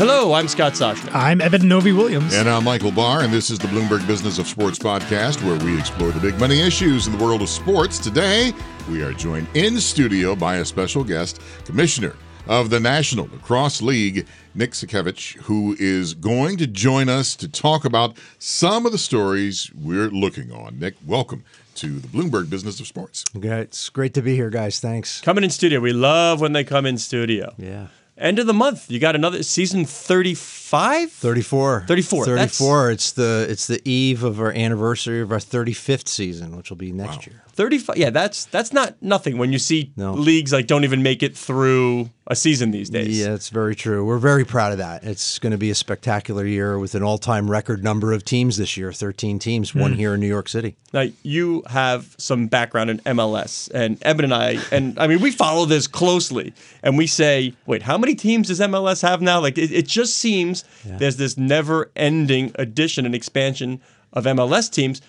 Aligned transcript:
Hello, 0.00 0.32
I'm 0.32 0.48
Scott 0.48 0.72
Soshnick. 0.72 1.14
I'm 1.14 1.42
Eben 1.42 1.68
Novy-Williams. 1.68 2.32
And 2.32 2.48
I'm 2.48 2.64
Michael 2.64 2.90
Barr, 2.90 3.20
and 3.20 3.30
this 3.30 3.50
is 3.50 3.58
the 3.58 3.68
Bloomberg 3.68 4.06
Business 4.06 4.38
of 4.38 4.46
Sports 4.46 4.78
podcast, 4.78 5.44
where 5.44 5.62
we 5.62 5.78
explore 5.78 6.10
the 6.10 6.20
big 6.20 6.40
money 6.40 6.58
issues 6.58 7.06
in 7.06 7.18
the 7.18 7.22
world 7.22 7.42
of 7.42 7.50
sports. 7.50 7.98
Today, 7.98 8.54
we 8.88 9.02
are 9.02 9.12
joined 9.12 9.46
in 9.52 9.78
studio 9.78 10.34
by 10.34 10.56
a 10.56 10.64
special 10.64 11.04
guest, 11.04 11.42
Commissioner 11.66 12.16
of 12.48 12.70
the 12.70 12.80
National 12.80 13.26
Lacrosse 13.26 13.82
League, 13.82 14.26
Nick 14.54 14.70
Sakiewicz, 14.70 15.36
who 15.42 15.76
is 15.78 16.14
going 16.14 16.56
to 16.56 16.66
join 16.66 17.10
us 17.10 17.36
to 17.36 17.46
talk 17.46 17.84
about 17.84 18.16
some 18.38 18.86
of 18.86 18.92
the 18.92 18.98
stories 18.98 19.70
we're 19.74 20.08
looking 20.08 20.50
on. 20.50 20.78
Nick, 20.78 20.94
welcome 21.06 21.44
to 21.74 21.98
the 21.98 22.08
Bloomberg 22.08 22.48
Business 22.48 22.80
of 22.80 22.86
Sports. 22.86 23.26
Okay, 23.36 23.60
it's 23.60 23.90
great 23.90 24.14
to 24.14 24.22
be 24.22 24.34
here, 24.34 24.48
guys. 24.48 24.80
Thanks. 24.80 25.20
Coming 25.20 25.44
in 25.44 25.50
studio. 25.50 25.78
We 25.78 25.92
love 25.92 26.40
when 26.40 26.54
they 26.54 26.64
come 26.64 26.86
in 26.86 26.96
studio. 26.96 27.54
Yeah. 27.58 27.88
End 28.20 28.38
of 28.38 28.46
the 28.46 28.54
month. 28.54 28.90
You 28.90 28.98
got 28.98 29.14
another 29.14 29.42
season 29.42 29.86
35? 29.86 31.10
34. 31.10 31.84
34. 31.88 32.24
34. 32.26 32.90
It's 32.90 33.12
the 33.12 33.46
it's 33.48 33.66
the 33.66 33.80
eve 33.88 34.22
of 34.22 34.38
our 34.40 34.52
anniversary 34.52 35.22
of 35.22 35.32
our 35.32 35.38
35th 35.38 36.06
season, 36.06 36.54
which 36.54 36.68
will 36.68 36.76
be 36.76 36.92
next 36.92 37.26
wow. 37.26 37.32
year. 37.32 37.42
35 37.60 37.98
yeah 37.98 38.08
that's 38.08 38.46
that's 38.46 38.72
not 38.72 38.94
nothing 39.02 39.36
when 39.36 39.52
you 39.52 39.58
see 39.58 39.92
no. 39.94 40.14
leagues 40.14 40.50
like 40.50 40.66
don't 40.66 40.84
even 40.84 41.02
make 41.02 41.22
it 41.22 41.36
through 41.36 42.08
a 42.26 42.34
season 42.34 42.70
these 42.70 42.88
days 42.88 43.20
yeah 43.20 43.34
it's 43.34 43.50
very 43.50 43.74
true 43.74 44.02
we're 44.02 44.18
very 44.18 44.46
proud 44.46 44.72
of 44.72 44.78
that 44.78 45.04
it's 45.04 45.38
going 45.38 45.50
to 45.50 45.58
be 45.58 45.68
a 45.68 45.74
spectacular 45.74 46.46
year 46.46 46.78
with 46.78 46.94
an 46.94 47.02
all-time 47.02 47.50
record 47.50 47.84
number 47.84 48.14
of 48.14 48.24
teams 48.24 48.56
this 48.56 48.78
year 48.78 48.92
13 48.92 49.38
teams 49.38 49.72
mm. 49.72 49.80
one 49.82 49.92
here 49.92 50.14
in 50.14 50.20
new 50.20 50.26
york 50.26 50.48
city 50.48 50.74
now 50.94 51.04
you 51.22 51.62
have 51.66 52.14
some 52.16 52.46
background 52.46 52.88
in 52.88 52.98
mls 53.00 53.70
and 53.74 53.98
Eben 54.02 54.24
and 54.24 54.34
i 54.34 54.58
and 54.72 54.98
i 54.98 55.06
mean 55.06 55.20
we 55.20 55.30
follow 55.30 55.66
this 55.66 55.86
closely 55.86 56.54
and 56.82 56.96
we 56.96 57.06
say 57.06 57.52
wait 57.66 57.82
how 57.82 57.98
many 57.98 58.09
teams 58.14 58.48
does 58.48 58.60
mls 58.60 59.02
have 59.02 59.20
now 59.20 59.40
like 59.40 59.58
it, 59.58 59.72
it 59.72 59.86
just 59.86 60.16
seems 60.16 60.64
yeah. 60.86 60.96
there's 60.98 61.16
this 61.16 61.36
never-ending 61.36 62.52
addition 62.56 63.06
and 63.06 63.14
expansion 63.14 63.80
of 64.12 64.24
mls 64.24 64.70
teams 64.72 65.00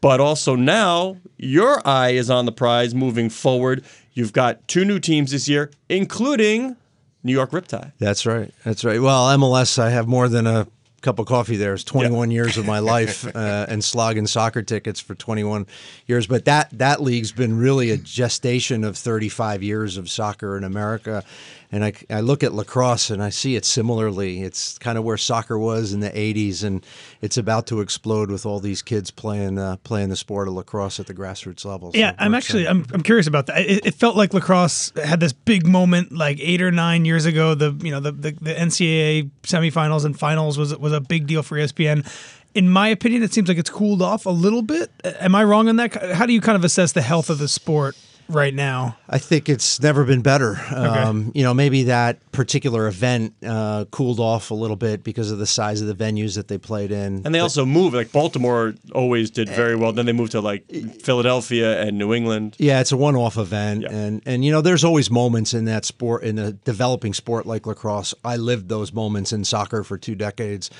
but 0.00 0.20
also 0.20 0.54
now 0.54 1.16
your 1.36 1.86
eye 1.86 2.10
is 2.10 2.30
on 2.30 2.46
the 2.46 2.52
prize 2.52 2.94
moving 2.94 3.30
forward. 3.30 3.84
You've 4.12 4.32
got 4.32 4.66
two 4.68 4.84
new 4.84 4.98
teams 4.98 5.32
this 5.32 5.48
year, 5.48 5.70
including 5.88 6.76
New 7.22 7.32
York 7.32 7.50
Riptide. 7.50 7.92
That's 7.98 8.26
right. 8.26 8.52
That's 8.64 8.84
right. 8.84 9.00
Well, 9.00 9.26
MLS, 9.38 9.78
I 9.78 9.90
have 9.90 10.06
more 10.06 10.28
than 10.28 10.46
a 10.46 10.66
cup 11.00 11.18
of 11.18 11.26
coffee 11.26 11.56
there. 11.56 11.74
It's 11.74 11.84
21 11.84 12.30
years 12.30 12.56
of 12.56 12.66
my 12.66 12.78
life 12.80 13.24
uh, 13.24 13.66
and 13.68 13.82
slogging 13.82 14.26
soccer 14.26 14.62
tickets 14.62 15.00
for 15.00 15.14
21 15.14 15.66
years. 16.06 16.26
But 16.26 16.44
that 16.46 16.70
that 16.78 17.02
league's 17.02 17.32
been 17.32 17.58
really 17.58 17.90
a 17.90 17.96
gestation 17.96 18.84
of 18.84 18.96
35 18.96 19.62
years 19.62 19.96
of 19.96 20.10
soccer 20.10 20.56
in 20.56 20.64
America. 20.64 21.24
And 21.70 21.84
I, 21.84 21.92
I 22.08 22.20
look 22.20 22.42
at 22.42 22.54
lacrosse 22.54 23.10
and 23.10 23.22
I 23.22 23.28
see 23.28 23.54
it 23.54 23.64
similarly. 23.66 24.42
It's 24.42 24.78
kind 24.78 24.96
of 24.96 25.04
where 25.04 25.18
soccer 25.18 25.58
was 25.58 25.92
in 25.92 26.00
the 26.00 26.10
80s, 26.10 26.64
and 26.64 26.84
it's 27.20 27.36
about 27.36 27.66
to 27.66 27.80
explode 27.80 28.30
with 28.30 28.46
all 28.46 28.58
these 28.58 28.80
kids 28.80 29.10
playing 29.10 29.58
uh, 29.58 29.76
playing 29.84 30.08
the 30.08 30.16
sport 30.16 30.48
of 30.48 30.54
lacrosse 30.54 30.98
at 30.98 31.06
the 31.06 31.14
grassroots 31.14 31.66
level. 31.66 31.92
So 31.92 31.98
yeah, 31.98 32.14
I'm 32.18 32.34
actually 32.34 32.66
I'm, 32.66 32.86
I'm 32.92 33.02
curious 33.02 33.26
about 33.26 33.46
that. 33.46 33.60
It, 33.60 33.86
it, 33.86 33.94
felt 33.94 34.16
like 34.16 34.32
lacrosse 34.32 34.92
had 34.96 35.20
this 35.20 35.34
big 35.34 35.66
moment 35.66 36.12
like 36.12 36.38
eight 36.40 36.62
or 36.62 36.70
nine 36.70 37.04
years 37.04 37.26
ago. 37.26 37.54
The 37.54 37.76
you 37.82 37.90
know 37.90 38.00
the 38.00 38.12
the, 38.12 38.30
the 38.30 38.54
NCAA 38.54 39.30
semifinals 39.42 40.06
and 40.06 40.18
finals 40.18 40.56
was 40.56 40.74
was 40.78 40.94
a 40.94 41.00
big 41.00 41.26
deal 41.26 41.42
for 41.42 41.58
ESPN 41.58 42.06
in 42.54 42.68
my 42.68 42.88
opinion, 42.88 43.22
it 43.22 43.32
seems 43.32 43.48
like 43.48 43.58
it's 43.58 43.70
cooled 43.70 44.02
off 44.02 44.26
a 44.26 44.30
little 44.30 44.62
bit. 44.62 44.90
Am 45.04 45.34
I 45.34 45.44
wrong 45.44 45.68
on 45.68 45.76
that? 45.76 45.94
How 46.14 46.26
do 46.26 46.32
you 46.32 46.40
kind 46.40 46.56
of 46.56 46.64
assess 46.64 46.92
the 46.92 47.02
health 47.02 47.30
of 47.30 47.38
the 47.38 47.46
sport 47.46 47.94
right 48.28 48.54
now? 48.54 48.96
I 49.08 49.18
think 49.18 49.48
it's 49.48 49.80
never 49.80 50.04
been 50.04 50.22
better. 50.22 50.52
Okay. 50.52 50.76
Um, 50.76 51.32
you 51.34 51.42
know, 51.42 51.54
maybe 51.54 51.84
that 51.84 52.30
particular 52.32 52.86
event 52.86 53.34
uh, 53.44 53.86
cooled 53.90 54.20
off 54.20 54.50
a 54.50 54.54
little 54.54 54.76
bit 54.76 55.02
because 55.02 55.30
of 55.30 55.38
the 55.38 55.46
size 55.46 55.80
of 55.80 55.86
the 55.86 55.94
venues 55.94 56.36
that 56.36 56.48
they 56.48 56.58
played 56.58 56.90
in. 56.90 57.22
And 57.24 57.34
they 57.34 57.38
but, 57.38 57.44
also 57.44 57.64
moved. 57.64 57.94
Like 57.94 58.12
Baltimore 58.12 58.74
always 58.94 59.30
did 59.30 59.48
very 59.48 59.76
well. 59.76 59.92
Then 59.92 60.06
they 60.06 60.12
moved 60.12 60.32
to 60.32 60.40
like 60.40 60.70
Philadelphia 61.02 61.80
and 61.80 61.98
New 61.98 62.14
England. 62.14 62.56
Yeah, 62.58 62.80
it's 62.80 62.92
a 62.92 62.96
one-off 62.96 63.36
event, 63.36 63.82
yeah. 63.82 63.92
and 63.92 64.22
and 64.26 64.44
you 64.44 64.52
know, 64.52 64.60
there's 64.60 64.84
always 64.84 65.10
moments 65.10 65.54
in 65.54 65.64
that 65.66 65.84
sport 65.84 66.22
in 66.22 66.38
a 66.38 66.52
developing 66.52 67.14
sport 67.14 67.46
like 67.46 67.66
lacrosse. 67.66 68.14
I 68.24 68.36
lived 68.36 68.68
those 68.68 68.92
moments 68.92 69.32
in 69.32 69.44
soccer 69.44 69.82
for 69.84 69.98
two 69.98 70.14
decades. 70.14 70.70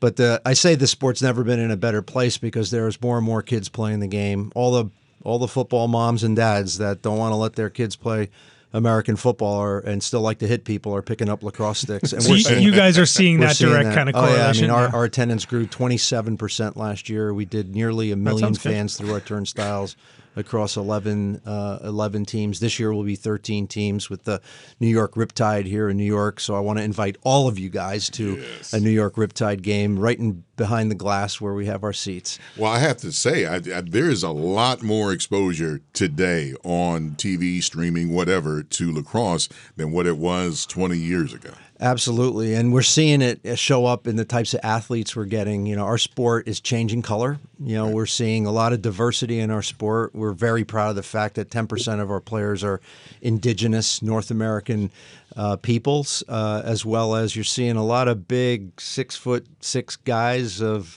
But 0.00 0.16
the, 0.16 0.40
I 0.46 0.54
say 0.54 0.76
the 0.76 0.86
sport's 0.86 1.20
never 1.20 1.44
been 1.44 1.60
in 1.60 1.70
a 1.70 1.76
better 1.76 2.00
place 2.00 2.38
because 2.38 2.70
there's 2.70 3.00
more 3.02 3.18
and 3.18 3.26
more 3.26 3.42
kids 3.42 3.68
playing 3.68 4.00
the 4.00 4.06
game. 4.06 4.50
All 4.54 4.72
the 4.72 4.90
all 5.24 5.38
the 5.38 5.48
football 5.48 5.88
moms 5.88 6.24
and 6.24 6.36
dads 6.36 6.78
that 6.78 7.02
don't 7.02 7.18
want 7.18 7.32
to 7.32 7.36
let 7.36 7.54
their 7.54 7.70
kids 7.70 7.96
play 7.96 8.30
American 8.72 9.16
football 9.16 9.60
or, 9.60 9.80
and 9.80 10.02
still 10.02 10.20
like 10.20 10.38
to 10.38 10.46
hit 10.46 10.64
people 10.64 10.94
are 10.94 11.02
picking 11.02 11.28
up 11.28 11.42
lacrosse 11.42 11.80
sticks. 11.80 12.12
And 12.12 12.22
so 12.22 12.34
you, 12.34 12.56
you, 12.58 12.72
guys 12.72 12.98
are 12.98 13.06
seeing 13.06 13.40
that 13.40 13.56
direct 13.56 13.88
that. 13.88 13.94
kind 13.94 14.08
of 14.08 14.14
correlation. 14.14 14.70
Oh, 14.70 14.74
yeah. 14.74 14.78
I 14.78 14.82
mean, 14.84 14.92
our, 14.92 15.00
our 15.00 15.04
attendance 15.04 15.44
grew 15.44 15.66
27% 15.66 16.76
last 16.76 17.08
year. 17.08 17.34
We 17.34 17.44
did 17.44 17.74
nearly 17.74 18.12
a 18.12 18.16
million 18.16 18.54
fans 18.54 18.96
good. 18.96 19.04
through 19.04 19.14
our 19.14 19.20
turnstiles 19.20 19.96
across 20.36 20.76
11, 20.76 21.42
uh, 21.44 21.80
11 21.82 22.24
teams. 22.26 22.60
This 22.60 22.78
year 22.78 22.92
will 22.92 23.02
be 23.02 23.16
13 23.16 23.66
teams 23.66 24.08
with 24.08 24.22
the 24.22 24.40
New 24.78 24.88
York 24.88 25.14
Riptide 25.14 25.66
here 25.66 25.88
in 25.88 25.96
New 25.96 26.04
York. 26.04 26.38
So 26.38 26.54
I 26.54 26.60
want 26.60 26.78
to 26.78 26.84
invite 26.84 27.16
all 27.22 27.48
of 27.48 27.58
you 27.58 27.70
guys 27.70 28.08
to 28.10 28.36
yes. 28.36 28.72
a 28.72 28.78
New 28.78 28.90
York 28.90 29.16
Riptide 29.16 29.62
game 29.62 29.98
right 29.98 30.18
in 30.18 30.44
behind 30.60 30.90
the 30.90 30.94
glass 30.94 31.40
where 31.40 31.54
we 31.54 31.64
have 31.64 31.82
our 31.82 31.92
seats. 31.94 32.38
Well, 32.54 32.70
I 32.70 32.80
have 32.80 32.98
to 32.98 33.12
say, 33.12 33.46
I, 33.46 33.54
I, 33.54 33.80
there 33.80 34.10
is 34.10 34.22
a 34.22 34.30
lot 34.30 34.82
more 34.82 35.10
exposure 35.10 35.80
today 35.94 36.52
on 36.64 37.12
TV, 37.12 37.62
streaming, 37.62 38.12
whatever, 38.12 38.62
to 38.62 38.92
lacrosse 38.92 39.48
than 39.76 39.90
what 39.90 40.06
it 40.06 40.18
was 40.18 40.66
20 40.66 40.98
years 40.98 41.32
ago. 41.32 41.52
Absolutely. 41.80 42.52
And 42.52 42.74
we're 42.74 42.82
seeing 42.82 43.22
it 43.22 43.40
show 43.58 43.86
up 43.86 44.06
in 44.06 44.16
the 44.16 44.26
types 44.26 44.52
of 44.52 44.60
athletes 44.62 45.16
we're 45.16 45.24
getting. 45.24 45.64
You 45.64 45.76
know, 45.76 45.84
our 45.86 45.96
sport 45.96 46.46
is 46.46 46.60
changing 46.60 47.00
color. 47.00 47.38
You 47.58 47.76
know, 47.76 47.86
right. 47.86 47.94
we're 47.94 48.04
seeing 48.04 48.44
a 48.44 48.52
lot 48.52 48.74
of 48.74 48.82
diversity 48.82 49.40
in 49.40 49.50
our 49.50 49.62
sport. 49.62 50.14
We're 50.14 50.32
very 50.32 50.62
proud 50.62 50.90
of 50.90 50.96
the 50.96 51.02
fact 51.02 51.36
that 51.36 51.48
10% 51.48 52.00
of 52.00 52.10
our 52.10 52.20
players 52.20 52.62
are 52.62 52.82
indigenous 53.22 54.02
North 54.02 54.30
American 54.30 54.90
uh, 55.36 55.56
peoples, 55.56 56.22
uh, 56.28 56.62
as 56.64 56.84
well 56.84 57.14
as 57.14 57.34
you're 57.34 57.44
seeing 57.44 57.76
a 57.76 57.84
lot 57.84 58.08
of 58.08 58.26
big 58.26 58.80
six 58.80 59.16
foot 59.16 59.46
six 59.60 59.96
guys 59.96 60.60
of 60.60 60.96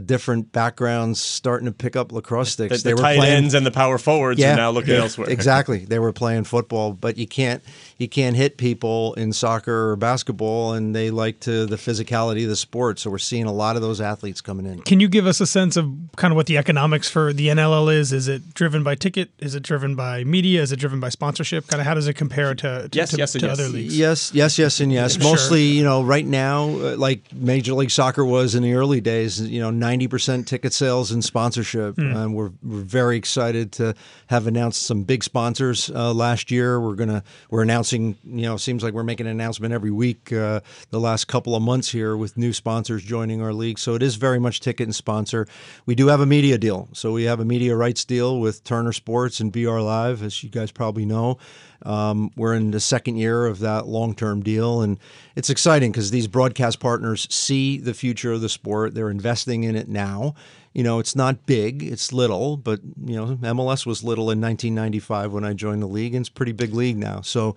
different 0.00 0.52
backgrounds 0.52 1.20
starting 1.20 1.66
to 1.66 1.72
pick 1.72 1.96
up 1.96 2.12
lacrosse 2.12 2.52
sticks. 2.52 2.82
The, 2.82 2.82
the 2.82 2.88
they 2.88 2.94
were 2.94 3.00
tight 3.00 3.18
playing, 3.18 3.32
ends 3.34 3.54
and 3.54 3.64
the 3.64 3.70
power 3.70 3.98
forwards 3.98 4.40
yeah, 4.40 4.54
are 4.54 4.56
now 4.56 4.70
looking 4.70 4.94
yeah, 4.94 5.00
elsewhere. 5.00 5.28
exactly, 5.30 5.84
they 5.84 5.98
were 5.98 6.12
playing 6.12 6.44
football, 6.44 6.92
but 6.92 7.16
you 7.16 7.26
can't 7.26 7.62
you 7.98 8.08
can't 8.08 8.36
hit 8.36 8.56
people 8.56 9.14
in 9.14 9.32
soccer 9.32 9.90
or 9.90 9.96
basketball, 9.96 10.72
and 10.72 10.94
they 10.94 11.10
like 11.10 11.40
to 11.40 11.66
the 11.66 11.76
physicality 11.76 12.44
of 12.44 12.48
the 12.48 12.56
sport. 12.56 12.98
So 12.98 13.10
we're 13.10 13.18
seeing 13.18 13.44
a 13.44 13.52
lot 13.52 13.76
of 13.76 13.82
those 13.82 14.00
athletes 14.00 14.40
coming 14.40 14.66
in. 14.66 14.82
Can 14.82 15.00
you 15.00 15.08
give 15.08 15.26
us 15.26 15.40
a 15.40 15.46
sense 15.46 15.76
of 15.76 15.92
kind 16.16 16.32
of 16.32 16.36
what 16.36 16.46
the 16.46 16.58
economics 16.58 17.08
for 17.08 17.32
the 17.32 17.48
NLL 17.48 17.94
is? 17.94 18.12
Is 18.12 18.28
it 18.28 18.54
driven 18.54 18.82
by 18.82 18.94
ticket? 18.94 19.30
Is 19.38 19.54
it 19.54 19.62
driven 19.62 19.94
by 19.94 20.24
media? 20.24 20.62
Is 20.62 20.72
it 20.72 20.76
driven 20.76 21.00
by 21.00 21.08
sponsorship? 21.08 21.66
Kind 21.68 21.80
of 21.80 21.86
how 21.86 21.94
does 21.94 22.08
it 22.08 22.14
compare 22.14 22.54
to, 22.54 22.88
to 22.88 22.98
yes, 22.98 23.10
to, 23.10 23.16
yes, 23.16 23.32
to 23.32 23.40
yes. 23.40 23.50
other 23.52 23.68
leagues? 23.68 23.96
Yes, 23.96 24.34
yes, 24.34 24.58
yes, 24.58 24.80
and 24.80 24.92
yes. 24.92 25.18
Mostly, 25.18 25.66
sure. 25.66 25.76
you 25.76 25.84
know, 25.84 26.02
right 26.02 26.26
now, 26.26 26.68
uh, 26.70 26.96
like 26.96 27.32
Major 27.32 27.74
League 27.74 27.90
Soccer 27.90 28.24
was 28.24 28.54
in 28.54 28.62
the 28.62 28.74
early 28.74 29.00
days, 29.00 29.40
you 29.40 29.60
know, 29.60 29.70
ninety 29.84 30.08
percent 30.08 30.48
ticket 30.48 30.72
sales 30.72 31.12
and 31.12 31.22
sponsorship. 31.22 31.96
Mm. 31.96 32.16
And 32.16 32.34
we're, 32.36 32.52
we're 32.62 32.88
very 33.00 33.16
excited 33.16 33.66
to 33.72 33.94
have 34.26 34.46
announced 34.46 34.80
some 34.82 35.04
big 35.04 35.22
sponsors 35.22 35.90
uh, 35.90 36.12
last 36.14 36.50
year. 36.50 36.80
We're 36.80 36.98
gonna 37.02 37.22
we're 37.50 37.62
announcing. 37.62 38.16
You 38.24 38.46
know, 38.48 38.56
seems 38.56 38.82
like 38.82 38.94
we're 38.94 39.10
making 39.12 39.26
an 39.26 39.32
announcement 39.32 39.74
every 39.74 39.90
week 39.90 40.32
uh, 40.32 40.60
the 40.90 41.00
last 41.00 41.28
couple 41.28 41.54
of 41.54 41.62
months 41.62 41.92
here 41.92 42.16
with 42.16 42.36
new 42.36 42.52
sponsors 42.52 43.02
joining 43.04 43.42
our 43.42 43.52
league. 43.52 43.78
So 43.78 43.94
it 43.94 44.02
is 44.02 44.16
very 44.16 44.38
much 44.38 44.60
ticket 44.60 44.86
and 44.86 44.94
sponsor. 44.94 45.46
We 45.86 45.94
do 45.94 46.08
have 46.08 46.20
a 46.20 46.26
media 46.26 46.58
deal. 46.58 46.88
So 46.92 47.12
we 47.12 47.24
have 47.24 47.40
a 47.40 47.44
media 47.44 47.76
rights 47.76 48.04
deal 48.04 48.40
with 48.40 48.62
Turner 48.64 48.92
Sports 48.92 49.40
and 49.40 49.52
B/R 49.52 49.80
Live, 49.82 50.22
as 50.22 50.42
you 50.42 50.50
guys 50.50 50.72
probably 50.72 51.04
know. 51.04 51.38
Um, 51.84 52.30
we're 52.36 52.54
in 52.54 52.70
the 52.70 52.80
second 52.80 53.16
year 53.16 53.46
of 53.46 53.58
that 53.60 53.86
long 53.86 54.14
term 54.14 54.42
deal, 54.42 54.82
and 54.82 54.98
it's 55.36 55.50
exciting 55.50 55.92
because 55.92 56.10
these 56.10 56.26
broadcast 56.26 56.80
partners 56.80 57.26
see 57.30 57.78
the 57.78 57.94
future 57.94 58.32
of 58.32 58.40
the 58.40 58.48
sport. 58.48 58.94
They're 58.94 59.10
investing 59.10 59.64
in 59.64 59.76
it 59.76 59.88
now. 59.88 60.34
You 60.72 60.82
know, 60.82 60.98
it's 60.98 61.14
not 61.14 61.46
big, 61.46 61.84
it's 61.84 62.12
little, 62.12 62.56
but, 62.56 62.80
you 63.04 63.14
know, 63.14 63.36
MLS 63.36 63.86
was 63.86 64.02
little 64.02 64.30
in 64.32 64.40
1995 64.40 65.32
when 65.32 65.44
I 65.44 65.52
joined 65.52 65.82
the 65.82 65.86
league, 65.86 66.16
and 66.16 66.22
it's 66.22 66.28
pretty 66.28 66.50
big 66.50 66.74
league 66.74 66.96
now. 66.96 67.20
So, 67.20 67.54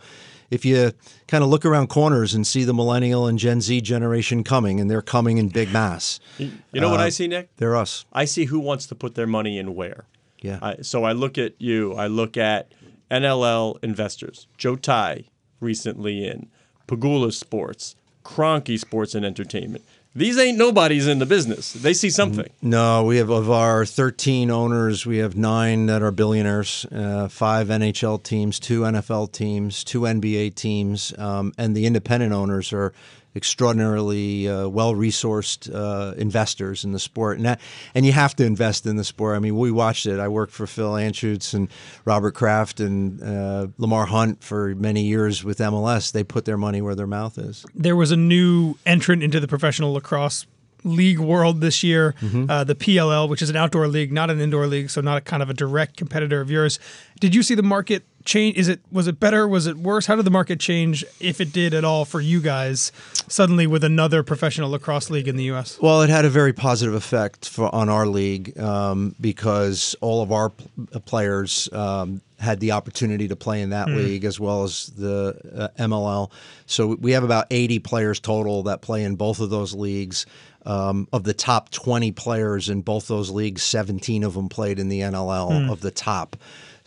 if 0.51 0.63
you 0.63 0.91
kind 1.27 1.43
of 1.43 1.49
look 1.49 1.65
around 1.65 1.87
corners 1.87 2.33
and 2.33 2.45
see 2.45 2.63
the 2.63 2.73
millennial 2.73 3.27
and 3.27 3.37
Gen 3.37 3.59
Z 3.59 3.81
generation 3.81 4.43
coming, 4.43 4.79
and 4.79 4.89
they're 4.89 5.01
coming 5.01 5.39
in 5.39 5.49
big 5.49 5.71
mass. 5.73 6.19
You 6.37 6.51
know 6.73 6.87
uh, 6.87 6.91
what 6.91 6.99
I 6.99 7.07
uh, 7.07 7.09
see, 7.09 7.27
Nick? 7.27 7.49
They're 7.57 7.75
us. 7.75 8.05
I 8.13 8.25
see 8.25 8.45
who 8.45 8.59
wants 8.59 8.87
to 8.87 8.95
put 8.95 9.15
their 9.15 9.27
money 9.27 9.57
in 9.57 9.75
where. 9.75 10.05
Yeah. 10.41 10.59
I, 10.61 10.81
so 10.81 11.03
I 11.03 11.13
look 11.13 11.37
at 11.37 11.59
you. 11.59 11.93
I 11.95 12.07
look 12.07 12.37
at 12.37 12.71
NLL 13.09 13.83
investors, 13.83 14.47
Joe 14.57 14.75
Tsai 14.75 15.25
recently 15.59 16.27
in, 16.27 16.49
Pegula 16.87 17.33
Sports, 17.33 17.95
Kroenke 18.23 18.79
Sports 18.79 19.15
and 19.15 19.25
Entertainment. 19.25 19.83
These 20.15 20.39
ain't 20.39 20.57
nobodies 20.57 21.05
in 21.05 21.19
the 21.19 21.27
business. 21.27 21.73
They 21.73 21.93
see 21.93 22.09
something. 22.09 22.49
No, 22.59 23.03
we 23.03 23.17
have 23.17 23.29
of 23.29 23.51
our 23.51 23.85
13 23.85 24.49
owners, 24.49 25.05
we 25.05 25.17
have 25.17 25.37
nine 25.37 25.85
that 25.85 26.01
are 26.01 26.09
billionaires, 26.09 26.87
uh, 26.91 27.27
five 27.27 27.67
NHL 27.67 28.23
teams, 28.23 28.59
two 28.59 28.81
NFL 28.81 29.31
teams, 29.31 29.83
two 29.83 30.01
NBA 30.01 30.55
teams, 30.55 31.13
um, 31.19 31.53
and 31.59 31.77
the 31.77 31.85
independent 31.85 32.33
owners 32.33 32.73
are 32.73 32.93
extraordinarily 33.37 34.47
uh, 34.49 34.67
well 34.67 34.93
resourced 34.95 35.73
uh, 35.73 36.13
investors 36.17 36.83
in 36.83 36.91
the 36.91 36.99
sport, 36.99 37.37
and 37.37 37.45
that, 37.45 37.61
and 37.95 38.05
you 38.05 38.11
have 38.11 38.35
to 38.37 38.45
invest 38.45 38.85
in 38.85 38.95
the 38.97 39.03
sport. 39.03 39.35
I 39.35 39.39
mean, 39.39 39.55
we 39.55 39.71
watched 39.71 40.05
it. 40.05 40.19
I 40.19 40.27
worked 40.27 40.51
for 40.53 40.67
Phil 40.67 40.93
Anschutz 40.93 41.53
and 41.53 41.69
Robert 42.05 42.31
Kraft 42.33 42.79
and 42.79 43.21
uh, 43.21 43.67
Lamar 43.77 44.07
Hunt 44.07 44.43
for 44.43 44.75
many 44.75 45.03
years 45.03 45.43
with 45.43 45.59
MLS. 45.59 46.11
They 46.11 46.23
put 46.23 46.45
their 46.45 46.57
money 46.57 46.81
where 46.81 46.95
their 46.95 47.07
mouth 47.07 47.37
is. 47.37 47.65
There 47.75 47.95
was 47.95 48.11
a 48.11 48.17
new 48.17 48.75
entrant 48.85 49.23
into 49.23 49.39
the 49.39 49.47
professional 49.47 49.93
lacrosse 49.93 50.45
league 50.83 51.19
world 51.19 51.59
this 51.59 51.83
year, 51.83 52.13
Mm-hmm. 52.21 52.49
uh, 52.49 52.63
the 52.63 52.75
PLL, 52.75 53.27
which 53.27 53.41
is 53.41 53.49
an 53.49 53.55
outdoor 53.55 53.87
league, 53.87 54.11
not 54.13 54.29
an 54.29 54.39
indoor 54.39 54.67
league, 54.67 54.89
so 54.89 55.01
not 55.01 55.17
a 55.17 55.21
kind 55.21 55.43
of 55.43 55.49
a 55.49 55.53
direct 55.53 55.97
competitor 55.97 56.39
of 56.39 56.49
yours. 56.51 56.79
Did 57.19 57.33
you 57.35 57.43
see 57.43 57.55
the 57.55 57.63
market 57.63 58.03
change? 58.27 58.57
Is 58.57 58.67
it 58.67 58.81
was 58.91 59.07
it 59.07 59.19
better? 59.19 59.47
Was 59.47 59.65
it 59.65 59.77
worse? 59.77 60.05
How 60.05 60.15
did 60.15 60.25
the 60.25 60.31
market 60.31 60.59
change, 60.59 61.03
if 61.19 61.41
it 61.41 61.51
did 61.51 61.73
at 61.73 61.83
all, 61.83 62.05
for 62.05 62.21
you 62.21 62.39
guys 62.39 62.91
suddenly 63.27 63.65
with 63.65 63.83
another 63.83 64.21
professional 64.21 64.69
lacrosse 64.69 65.09
league 65.09 65.27
in 65.27 65.35
the 65.37 65.45
U.S.? 65.45 65.79
Well, 65.81 66.01
it 66.01 66.09
had 66.09 66.25
a 66.25 66.29
very 66.29 66.53
positive 66.53 66.93
effect 66.93 67.49
for, 67.49 67.73
on 67.73 67.89
our 67.89 68.05
league 68.05 68.57
um, 68.59 69.15
because 69.19 69.95
all 70.01 70.21
of 70.21 70.31
our 70.31 70.49
pl- 70.49 71.01
players 71.01 71.67
um, 71.73 72.21
had 72.39 72.59
the 72.59 72.73
opportunity 72.73 73.27
to 73.27 73.35
play 73.35 73.61
in 73.61 73.71
that 73.71 73.87
league 73.87 74.23
as 74.23 74.39
well 74.39 74.63
as 74.63 74.87
the 74.87 75.71
uh, 75.77 75.83
MLL. 75.83 76.29
So 76.67 76.95
we 76.95 77.13
have 77.13 77.23
about 77.23 77.47
80 77.49 77.79
players 77.79 78.19
total 78.19 78.63
that 78.63 78.81
play 78.81 79.03
in 79.03 79.15
both 79.15 79.39
of 79.39 79.49
those 79.49 79.73
leagues. 79.73 80.25
Um, 80.65 81.07
of 81.13 81.23
the 81.23 81.33
top 81.33 81.69
20 81.69 82.11
players 82.11 82.67
in 82.67 82.81
both 82.81 83.07
those 83.07 83.29
leagues, 83.29 83.63
17 83.63 84.25
of 84.25 84.33
them 84.33 84.49
played 84.49 84.79
in 84.79 84.89
the 84.89 84.99
NLL 84.99 85.71
of 85.71 85.79
the 85.79 85.91
top. 85.91 86.35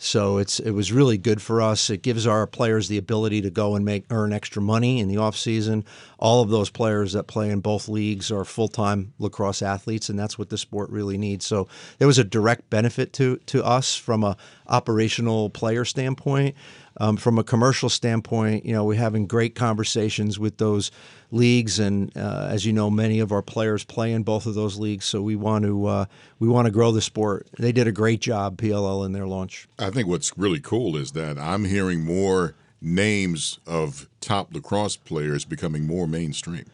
So 0.03 0.39
it's 0.39 0.59
it 0.59 0.71
was 0.71 0.91
really 0.91 1.19
good 1.19 1.43
for 1.43 1.61
us. 1.61 1.91
It 1.91 2.01
gives 2.01 2.25
our 2.25 2.47
players 2.47 2.87
the 2.87 2.97
ability 2.97 3.41
to 3.43 3.51
go 3.51 3.75
and 3.75 3.85
make 3.85 4.05
earn 4.09 4.33
extra 4.33 4.59
money 4.59 4.99
in 4.99 5.07
the 5.07 5.17
off 5.17 5.37
season. 5.37 5.85
All 6.17 6.41
of 6.41 6.49
those 6.49 6.71
players 6.71 7.13
that 7.13 7.27
play 7.27 7.51
in 7.51 7.59
both 7.59 7.87
leagues 7.87 8.31
are 8.31 8.43
full 8.43 8.67
time 8.67 9.13
lacrosse 9.19 9.61
athletes, 9.61 10.09
and 10.09 10.17
that's 10.17 10.39
what 10.39 10.49
the 10.49 10.57
sport 10.57 10.89
really 10.89 11.19
needs. 11.19 11.45
So 11.45 11.67
there 11.99 12.07
was 12.07 12.17
a 12.17 12.23
direct 12.23 12.67
benefit 12.71 13.13
to 13.13 13.37
to 13.45 13.63
us 13.63 13.95
from 13.95 14.23
a 14.23 14.37
operational 14.65 15.51
player 15.51 15.85
standpoint. 15.85 16.55
Um, 16.97 17.17
from 17.17 17.39
a 17.39 17.43
commercial 17.43 17.89
standpoint, 17.89 18.65
you 18.65 18.73
know, 18.73 18.83
we're 18.83 18.99
having 18.99 19.25
great 19.25 19.55
conversations 19.55 20.37
with 20.37 20.57
those 20.57 20.91
leagues, 21.31 21.79
and 21.79 22.15
uh, 22.17 22.47
as 22.49 22.65
you 22.65 22.73
know, 22.73 22.89
many 22.89 23.19
of 23.19 23.31
our 23.31 23.41
players 23.41 23.83
play 23.83 24.11
in 24.11 24.23
both 24.23 24.45
of 24.45 24.55
those 24.55 24.77
leagues. 24.77 25.05
So 25.05 25.21
we 25.21 25.35
want 25.35 25.63
to 25.65 25.85
uh, 25.85 26.05
we 26.39 26.47
want 26.47 26.65
to 26.65 26.71
grow 26.71 26.91
the 26.91 27.01
sport. 27.01 27.47
They 27.57 27.71
did 27.71 27.87
a 27.87 27.91
great 27.91 28.19
job, 28.19 28.57
PLL, 28.57 29.05
in 29.05 29.13
their 29.13 29.27
launch. 29.27 29.67
I 29.79 29.89
think 29.89 30.07
what's 30.07 30.37
really 30.37 30.59
cool 30.59 30.97
is 30.97 31.13
that 31.13 31.37
I'm 31.37 31.65
hearing 31.65 32.03
more 32.03 32.55
names 32.81 33.59
of 33.65 34.09
top 34.19 34.53
lacrosse 34.53 34.97
players 34.97 35.45
becoming 35.45 35.85
more 35.85 36.07
mainstream. 36.07 36.65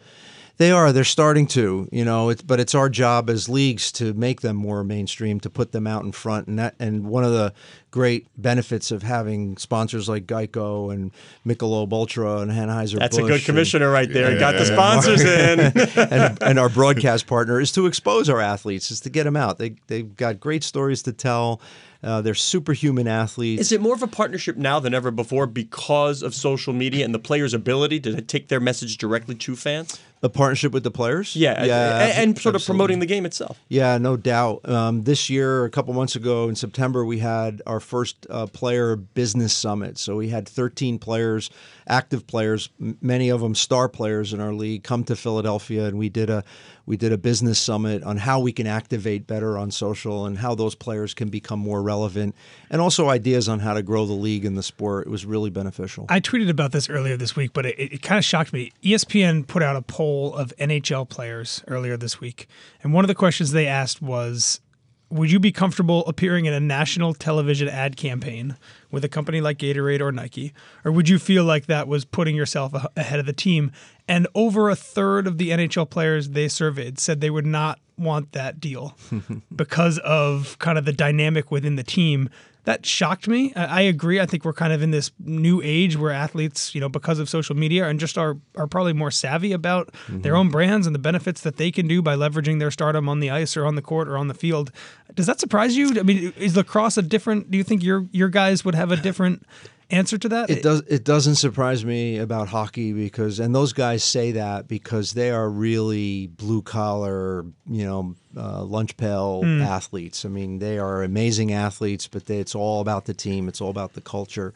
They 0.58 0.72
are. 0.72 0.92
They're 0.92 1.04
starting 1.04 1.46
to, 1.48 1.88
you 1.92 2.04
know. 2.04 2.30
It's, 2.30 2.42
but 2.42 2.60
it's 2.60 2.74
our 2.74 2.90
job 2.90 3.30
as 3.30 3.48
leagues 3.48 3.92
to 3.94 4.14
make 4.14 4.42
them 4.42 4.56
more 4.56 4.84
mainstream, 4.84 5.40
to 5.42 5.52
put 5.52 5.72
them 5.72 5.86
out 5.86 6.04
in 6.04 6.12
front. 6.12 6.48
And 6.48 6.58
that, 6.58 6.74
and 6.80 7.06
one 7.06 7.24
of 7.24 7.32
the 7.32 7.54
great 7.98 8.28
benefits 8.38 8.92
of 8.92 9.02
having 9.02 9.58
sponsors 9.58 10.08
like 10.08 10.28
Geico 10.28 10.94
and 10.94 11.12
Michelob 11.48 11.92
Ultra 11.92 12.42
and 12.42 12.52
Anheuser. 12.52 13.00
That's 13.00 13.18
a 13.18 13.24
good 13.24 13.44
commissioner 13.44 13.90
right 13.90 14.08
there. 14.08 14.30
He 14.30 14.38
got 14.38 14.52
the 14.52 14.66
sponsors 14.66 15.22
in. 15.24 15.60
and, 15.60 16.44
and 16.44 16.60
our 16.60 16.70
broadcast 16.70 17.26
partner 17.26 17.60
is 17.60 17.72
to 17.72 17.88
expose 17.88 18.30
our 18.30 18.40
athletes, 18.40 18.92
is 18.92 19.00
to 19.00 19.10
get 19.10 19.24
them 19.24 19.36
out. 19.36 19.58
They 19.58 19.78
they've 19.88 20.16
got 20.16 20.40
great 20.40 20.64
stories 20.64 21.02
to 21.04 21.12
tell. 21.12 21.60
Uh, 22.04 22.22
they're 22.22 22.36
superhuman 22.36 23.08
athletes. 23.08 23.62
Is 23.62 23.72
it 23.72 23.82
more 23.82 23.96
of 23.96 24.04
a 24.04 24.08
partnership 24.08 24.58
now 24.58 24.80
than 24.80 24.94
ever 24.94 25.10
before 25.10 25.48
because 25.48 26.22
of 26.22 26.36
social 26.36 26.72
media 26.72 27.04
and 27.04 27.16
the 27.16 27.20
players' 27.20 27.56
ability 27.56 28.00
to 28.02 28.22
take 28.22 28.50
their 28.50 28.60
message 28.60 28.98
directly 28.98 29.34
to 29.34 29.56
fans? 29.56 30.00
a 30.24 30.30
partnership 30.30 30.72
with 30.72 30.84
the 30.84 30.92
players? 30.92 31.36
Yeah, 31.36 31.64
yeah, 31.64 32.06
and, 32.06 32.30
and 32.30 32.40
sort 32.40 32.56
of 32.56 32.66
promoting 32.66 33.00
the 33.00 33.06
game 33.06 33.26
itself. 33.26 33.60
Yeah, 33.70 33.98
no 33.98 34.18
doubt. 34.18 34.68
Um, 34.68 35.04
this 35.04 35.30
year, 35.30 35.66
a 35.66 35.70
couple 35.70 35.94
months 35.94 36.16
ago 36.16 36.50
in 36.50 36.56
September, 36.56 37.06
we 37.06 37.20
had 37.20 37.62
our 37.66 37.80
first 37.88 38.28
uh, 38.30 38.46
player 38.48 38.96
business 38.96 39.54
summit. 39.54 39.98
So 39.98 40.18
we 40.18 40.30
had 40.30 40.48
13 40.48 41.00
players, 41.00 41.50
active 41.88 42.28
players, 42.28 42.70
m- 42.80 42.98
many 43.02 43.30
of 43.30 43.42
them 43.42 43.56
star 43.56 43.88
players 43.88 44.34
in 44.34 44.42
our 44.42 44.54
league, 44.54 44.84
come 44.84 45.04
to 45.06 45.16
Philadelphia, 45.16 45.86
and 45.86 45.98
we 45.98 46.10
did 46.10 46.30
a 46.30 46.44
we 46.86 46.96
did 46.96 47.12
a 47.12 47.18
business 47.18 47.60
summit 47.60 48.02
on 48.04 48.16
how 48.16 48.40
we 48.40 48.54
can 48.54 48.66
activate 48.66 49.28
better 49.28 49.58
on 49.58 49.72
social 49.72 50.26
and 50.26 50.38
how 50.38 50.56
those 50.56 50.74
players 50.74 51.14
can 51.14 51.28
become 51.28 51.60
more 51.60 51.82
relevant, 51.82 52.36
and 52.70 52.82
also 52.82 53.10
ideas 53.10 53.50
on 53.50 53.60
how 53.60 53.74
to 53.74 53.82
grow 53.82 54.06
the 54.06 54.14
league 54.14 54.46
and 54.46 54.58
the 54.58 54.64
sport. 54.64 55.08
It 55.08 55.10
was 55.10 55.26
really 55.26 55.50
beneficial. 55.50 56.06
I 56.10 56.20
tweeted 56.20 56.50
about 56.50 56.72
this 56.72 56.90
earlier 56.90 57.18
this 57.18 57.36
week, 57.36 57.52
but 57.54 57.66
it, 57.66 57.80
it 57.80 58.02
kind 58.02 58.18
of 58.18 58.26
shocked 58.26 58.54
me. 58.54 58.72
ESPN 58.84 59.48
put 59.48 59.64
out 59.64 59.76
a 59.76 59.82
poll 59.82 60.34
of 60.36 60.54
NHL 60.60 61.08
players 61.10 61.64
earlier 61.68 61.98
this 61.98 62.20
week, 62.20 62.48
and 62.84 62.94
one 62.94 63.04
of 63.04 63.10
the 63.10 63.16
questions 63.16 63.52
they 63.52 63.68
asked 63.68 64.02
was 64.02 64.62
Would 65.10 65.32
you 65.32 65.40
be 65.40 65.52
comfortable 65.52 66.06
appearing 66.06 66.46
in 66.46 66.54
a 66.54 66.60
national 66.60 67.14
television 67.14 67.70
ad 67.70 67.96
campaign 67.96 68.58
with 68.92 69.06
a 69.06 69.10
company 69.10 69.40
like 69.40 69.58
Gatorade 69.58 70.02
or 70.02 70.12
Nike? 70.12 70.54
Or 70.84 70.92
would 70.92 71.08
you 71.08 71.18
feel 71.18 71.44
like 71.46 71.68
that 71.68 71.88
was 71.88 72.04
putting 72.04 72.36
yourself 72.36 72.74
ahead 72.96 73.20
of 73.20 73.26
the 73.26 73.34
team? 73.34 73.72
And 74.08 74.28
over 74.36 74.70
a 74.70 74.76
third 74.76 75.26
of 75.28 75.38
the 75.38 75.52
NHL 75.52 75.90
players 75.90 76.30
they 76.30 76.48
surveyed 76.48 77.00
said 77.00 77.22
they 77.22 77.30
would 77.30 77.46
not 77.46 77.80
want 77.98 78.34
that 78.34 78.60
deal 78.60 78.98
because 79.56 79.98
of 80.00 80.58
kind 80.60 80.78
of 80.78 80.86
the 80.86 80.94
dynamic 80.94 81.52
within 81.52 81.76
the 81.76 81.84
team. 81.84 82.30
That 82.68 82.86
shocked 82.86 83.30
me. 83.30 83.54
I 83.56 83.80
agree. 83.80 84.20
I 84.20 84.26
think 84.26 84.44
we're 84.44 84.52
kind 84.52 84.74
of 84.74 84.82
in 84.82 84.92
this 84.92 85.10
new 85.20 85.62
age 85.64 85.96
where 85.96 86.12
athletes, 86.12 86.76
you 86.76 86.82
know, 86.82 86.90
because 86.90 87.18
of 87.18 87.30
social 87.30 87.56
media 87.56 87.88
and 87.88 87.98
just 87.98 88.18
are 88.18 88.36
are 88.58 88.68
probably 88.68 88.92
more 88.92 89.10
savvy 89.10 89.54
about 89.54 89.88
mm-hmm. 89.94 90.20
their 90.20 90.36
own 90.36 90.50
brands 90.50 90.86
and 90.86 90.94
the 90.94 91.00
benefits 91.00 91.40
that 91.44 91.56
they 91.56 91.72
can 91.72 91.88
do 91.88 92.02
by 92.02 92.14
leveraging 92.14 92.60
their 92.60 92.70
stardom 92.70 93.08
on 93.08 93.22
the 93.22 93.30
ice 93.30 93.56
or 93.56 93.66
on 93.66 93.76
the 93.76 93.82
court 93.82 94.10
or 94.10 94.18
on 94.18 94.28
the 94.28 94.34
field. 94.34 94.74
Does 95.16 95.28
that 95.28 95.40
surprise 95.40 95.78
you? 95.78 95.98
I 95.98 96.04
mean, 96.04 96.34
is 96.36 96.58
lacrosse 96.58 96.98
a 96.98 97.02
different? 97.02 97.50
Do 97.50 97.58
you 97.58 97.64
think 97.64 97.84
your 97.84 98.06
your 98.12 98.28
guys 98.28 98.66
would 98.66 98.76
have 98.76 98.92
a 98.92 98.98
different 98.98 99.46
answer 99.90 100.18
to 100.18 100.28
that? 100.28 100.50
It 100.50 100.62
does. 100.62 100.82
It 100.82 101.06
doesn't 101.06 101.36
surprise 101.36 101.86
me 101.86 102.18
about 102.18 102.50
hockey 102.50 102.92
because, 102.92 103.40
and 103.40 103.56
those 103.56 103.72
guys 103.72 104.04
say 104.04 104.34
that 104.34 104.68
because 104.68 105.14
they 105.14 105.32
are 105.32 105.50
really 105.50 106.28
blue 106.28 106.62
collar, 106.62 107.46
you 107.66 107.86
know, 107.86 108.16
uh, 108.38 108.64
lunch 108.64 108.96
pail 108.98 109.42
athletes. 109.46 110.26
I 110.26 110.30
mean, 110.30 110.60
they 110.60 110.78
are 110.78 111.04
amazing 111.04 111.52
athletes, 111.52 112.08
but 112.08 112.26
they, 112.26 112.38
it's 112.40 112.56
all 112.56 112.82
about 112.82 113.06
the 113.06 113.14
team. 113.14 113.48
It's 113.48 113.62
all 113.62 113.70
about 113.70 113.94
the 113.94 114.02
culture. 114.02 114.54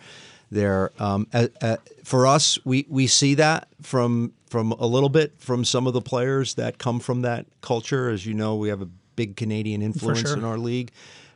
There, 0.52 0.92
um, 1.00 1.28
a- 1.34 1.50
a- 1.62 1.80
for 2.04 2.28
us, 2.28 2.60
we 2.66 2.86
we 2.90 3.08
see 3.08 3.36
that 3.36 3.68
from 3.82 4.34
from 4.48 4.74
a 4.74 4.86
little 4.86 5.10
bit 5.10 5.34
from 5.38 5.64
some 5.64 5.88
of 5.88 5.94
the 5.94 6.02
players 6.02 6.56
that 6.56 6.78
come 6.78 7.00
from 7.00 7.22
that 7.22 7.46
culture. 7.62 8.10
As 8.10 8.26
you 8.26 8.34
know, 8.34 8.56
we 8.56 8.70
have 8.70 8.82
a 8.82 8.90
big 9.16 9.36
Canadian 9.38 9.82
influence 9.82 10.22
sure. 10.22 10.38
in 10.38 10.44
our 10.44 10.58
league 10.58 10.92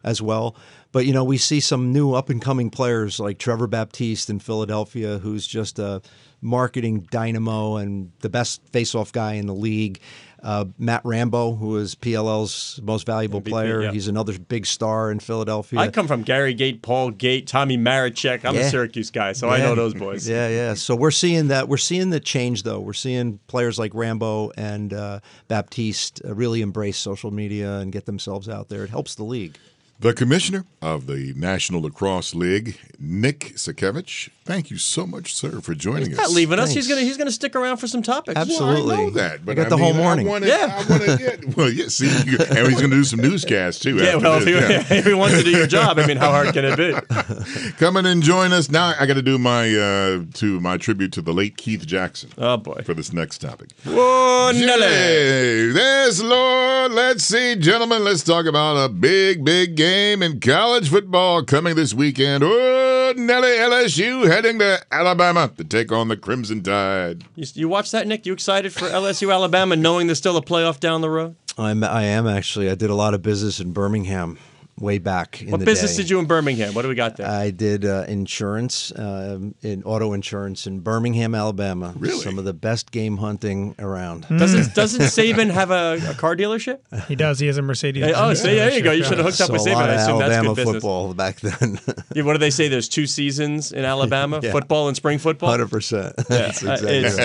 as 0.05 0.21
well. 0.21 0.55
But 0.93 1.05
you 1.05 1.11
know, 1.11 1.25
we 1.25 1.37
see 1.37 1.59
some 1.59 1.91
new 1.91 2.13
up 2.13 2.29
and 2.29 2.41
coming 2.41 2.69
players 2.69 3.19
like 3.19 3.37
Trevor 3.37 3.67
Baptiste 3.67 4.29
in 4.29 4.39
Philadelphia, 4.39 5.17
who's 5.17 5.45
just 5.45 5.77
a 5.79 6.01
marketing 6.41 7.01
dynamo 7.11 7.75
and 7.77 8.11
the 8.19 8.29
best 8.29 8.61
face-off 8.69 9.11
guy 9.11 9.33
in 9.33 9.47
the 9.47 9.53
league. 9.53 9.99
Uh, 10.43 10.65
Matt 10.77 11.01
Rambo, 11.03 11.55
who 11.55 11.75
is 11.77 11.95
PLL's 11.95 12.79
most 12.83 13.07
valuable 13.07 13.41
MVP, 13.41 13.49
player, 13.49 13.81
yeah. 13.81 13.91
he's 13.91 14.07
another 14.07 14.37
big 14.37 14.67
star 14.67 15.09
in 15.09 15.19
Philadelphia. 15.19 15.79
I 15.79 15.87
come 15.87 16.07
from 16.07 16.21
Gary 16.21 16.53
Gait, 16.53 16.83
Paul 16.83 17.09
Gait, 17.09 17.47
Tommy 17.47 17.77
Marechek. 17.77 18.45
I'm 18.45 18.53
Yeah. 18.53 18.61
a 18.61 18.69
Syracuse 18.69 19.09
guy, 19.09 19.33
so 19.33 19.49
I 19.49 19.57
know 19.57 19.73
those 19.73 19.95
boys. 19.95 20.29
Yeah, 20.35 20.47
yeah. 20.49 20.73
So 20.75 20.95
we're 20.95 21.09
seeing 21.09 21.47
that. 21.47 21.67
We're 21.67 21.77
seeing 21.77 22.11
the 22.11 22.19
change, 22.19 22.61
though. 22.61 22.79
We're 22.79 22.93
seeing 22.93 23.39
players 23.47 23.79
like 23.79 23.95
Rambo 23.95 24.51
and 24.55 24.93
uh, 24.93 25.19
Baptiste 25.47 26.21
really 26.23 26.61
embrace 26.61 26.97
social 26.97 27.31
media 27.31 27.77
and 27.79 27.91
get 27.91 28.05
themselves 28.05 28.47
out 28.47 28.69
there. 28.69 28.83
It 28.83 28.91
helps 28.91 29.15
the 29.15 29.23
league. 29.23 29.57
The 29.97 30.13
commissioner 30.13 30.65
of 30.81 31.07
the 31.07 31.33
National 31.37 31.81
Lacrosse 31.81 32.35
League, 32.35 32.77
Nick 32.99 33.53
Sakiewicz. 33.55 34.29
Thank 34.43 34.69
you 34.69 34.77
so 34.77 35.07
much, 35.07 35.33
sir, 35.33 35.61
for 35.61 35.73
joining 35.73 36.09
He's 36.09 36.19
us. 36.19 36.27
not 36.27 36.35
leaving 36.35 36.59
us. 36.59 36.71
He's 36.73 36.87
gonna 36.87 37.01
he's 37.01 37.17
gonna 37.17 37.31
stick 37.31 37.55
around 37.55 37.77
for 37.77 37.87
some 37.87 38.03
topics. 38.03 38.39
Absolutely. 38.39 38.83
Well, 38.85 38.99
I 38.99 39.03
know 39.05 39.09
that, 39.11 39.45
but 39.45 39.53
I 39.53 39.55
got 39.55 39.65
I 39.67 39.69
the 39.69 39.77
whole 39.77 39.93
morning. 39.95 40.27
I 40.27 40.29
wanna, 40.29 40.45
Yeah. 40.47 40.83
I 40.87 40.91
wanna 40.91 41.17
get, 41.17 41.57
well, 41.57 41.69
yeah. 41.71 41.87
See, 41.87 42.05
you- 42.29 42.37
and 42.37 42.67
he's 42.67 42.77
going 42.79 42.91
to 42.91 42.97
do 42.97 43.03
some 43.05 43.21
newscasts 43.21 43.79
too. 43.81 43.95
Yeah, 43.95 44.17
well, 44.17 44.37
if 44.37 44.45
this, 44.45 44.67
he, 44.67 44.73
yeah. 44.73 44.83
if 44.99 45.05
he 45.05 45.13
wants 45.15 45.37
to 45.37 45.43
do 45.43 45.49
your 45.49 45.65
job, 45.65 45.97
I 45.97 46.05
mean, 46.05 46.17
how 46.17 46.29
hard 46.29 46.53
can 46.53 46.63
it 46.65 46.77
be? 46.77 47.71
Come 47.79 47.97
in 47.97 48.05
and 48.05 48.21
join 48.21 48.51
us 48.53 48.69
now. 48.69 48.93
I 48.99 49.07
got 49.07 49.15
to 49.15 49.23
do 49.23 49.39
my 49.39 49.73
uh, 49.75 50.23
to 50.35 50.59
my 50.59 50.77
tribute 50.77 51.13
to 51.13 51.21
the 51.23 51.33
late 51.33 51.57
Keith 51.57 51.87
Jackson 51.87 52.29
Oh 52.37 52.57
boy. 52.57 52.81
for 52.85 52.93
this 52.93 53.11
next 53.13 53.39
topic. 53.39 53.69
Whoa, 53.85 54.51
Nelly. 54.53 55.71
There's 55.71 56.21
Lord. 56.21 56.91
Let's 56.91 57.23
see, 57.23 57.55
gentlemen. 57.55 58.03
Let's 58.03 58.21
talk 58.23 58.45
about 58.45 58.75
a 58.75 58.89
big, 58.89 59.43
big 59.43 59.75
game 59.75 59.85
in 59.95 60.39
college 60.39 60.89
football 60.89 61.43
coming 61.43 61.75
this 61.75 61.93
weekend. 61.93 62.43
Oh, 62.43 63.13
Nelly, 63.15 63.49
LSU 63.49 64.27
heading 64.27 64.59
to 64.59 64.81
Alabama 64.91 65.51
to 65.57 65.63
take 65.63 65.91
on 65.91 66.07
the 66.07 66.17
Crimson 66.17 66.61
Tide. 66.61 67.23
You, 67.35 67.45
you 67.53 67.69
watch 67.69 67.91
that, 67.91 68.07
Nick? 68.07 68.25
You 68.25 68.33
excited 68.33 68.73
for 68.73 68.85
LSU 68.89 69.33
Alabama, 69.33 69.75
knowing 69.75 70.07
there's 70.07 70.17
still 70.17 70.37
a 70.37 70.41
playoff 70.41 70.79
down 70.79 71.01
the 71.01 71.09
road? 71.09 71.35
I'm, 71.57 71.83
I 71.83 72.03
am 72.03 72.27
actually. 72.27 72.69
I 72.69 72.75
did 72.75 72.89
a 72.89 72.95
lot 72.95 73.13
of 73.13 73.21
business 73.21 73.59
in 73.59 73.71
Birmingham 73.71 74.37
way 74.79 74.97
back 74.97 75.41
in 75.41 75.51
What 75.51 75.59
the 75.59 75.63
year. 75.65 75.65
What 75.67 75.71
business 75.71 75.91
day. 75.95 76.03
did 76.03 76.09
you 76.09 76.19
in 76.19 76.25
Birmingham? 76.25 76.73
What 76.73 76.81
do 76.81 76.89
we 76.89 76.95
got 76.95 77.15
there? 77.17 77.27
I 77.27 77.49
did 77.51 77.85
uh, 77.85 78.05
insurance, 78.07 78.91
um, 78.97 79.55
in 79.61 79.83
auto 79.83 80.11
insurance 80.13 80.67
in 80.67 80.79
Birmingham, 80.81 81.33
Alabama. 81.33 81.93
Really? 81.97 82.19
Some 82.19 82.37
of 82.37 82.43
the 82.45 82.53
best 82.53 82.91
game 82.91 83.17
hunting 83.17 83.75
around. 83.79 84.27
doesn't 84.37 84.75
doesn't 84.75 85.01
Saban 85.03 85.49
have 85.51 85.71
a, 85.71 85.97
a 86.09 86.13
car 86.15 86.35
dealership? 86.35 86.79
He 87.07 87.15
does. 87.15 87.39
He 87.39 87.47
has 87.47 87.57
a 87.57 87.61
Mercedes. 87.61 88.03
Hey, 88.03 88.13
oh, 88.15 88.33
see, 88.33 88.55
there 88.55 88.71
you 88.73 88.81
go. 88.81 88.91
You 88.91 89.03
should 89.03 89.17
have 89.17 89.25
hooked 89.27 89.39
up 89.41 89.47
So 89.47 89.53
with 89.53 89.61
a 89.65 89.69
Saban. 89.69 89.73
lot 89.75 89.89
I 89.89 89.93
of 89.93 89.99
assume 90.01 90.19
that's 90.19 90.31
Alabama 90.33 90.49
good 90.49 90.55
business. 90.57 90.73
football 90.75 91.13
back 91.13 91.39
then. 91.39 91.79
Yeah, 92.15 92.23
what 92.23 92.33
do 92.33 92.39
they 92.39 92.49
say? 92.49 92.69
There's 92.69 92.87
two 92.87 93.07
seasons 93.07 93.71
in 93.73 93.83
Alabama: 93.83 94.39
Yeah. 94.43 94.51
football 94.53 94.87
and 94.87 94.95
spring 94.95 95.19
football. 95.19 95.49
Hundred 95.49 95.69
percent. 95.69 96.13
Yeah, 96.17 96.23
That's 96.29 96.63
uh, 96.63 96.71
exactly 96.73 96.97
it's- 96.97 97.17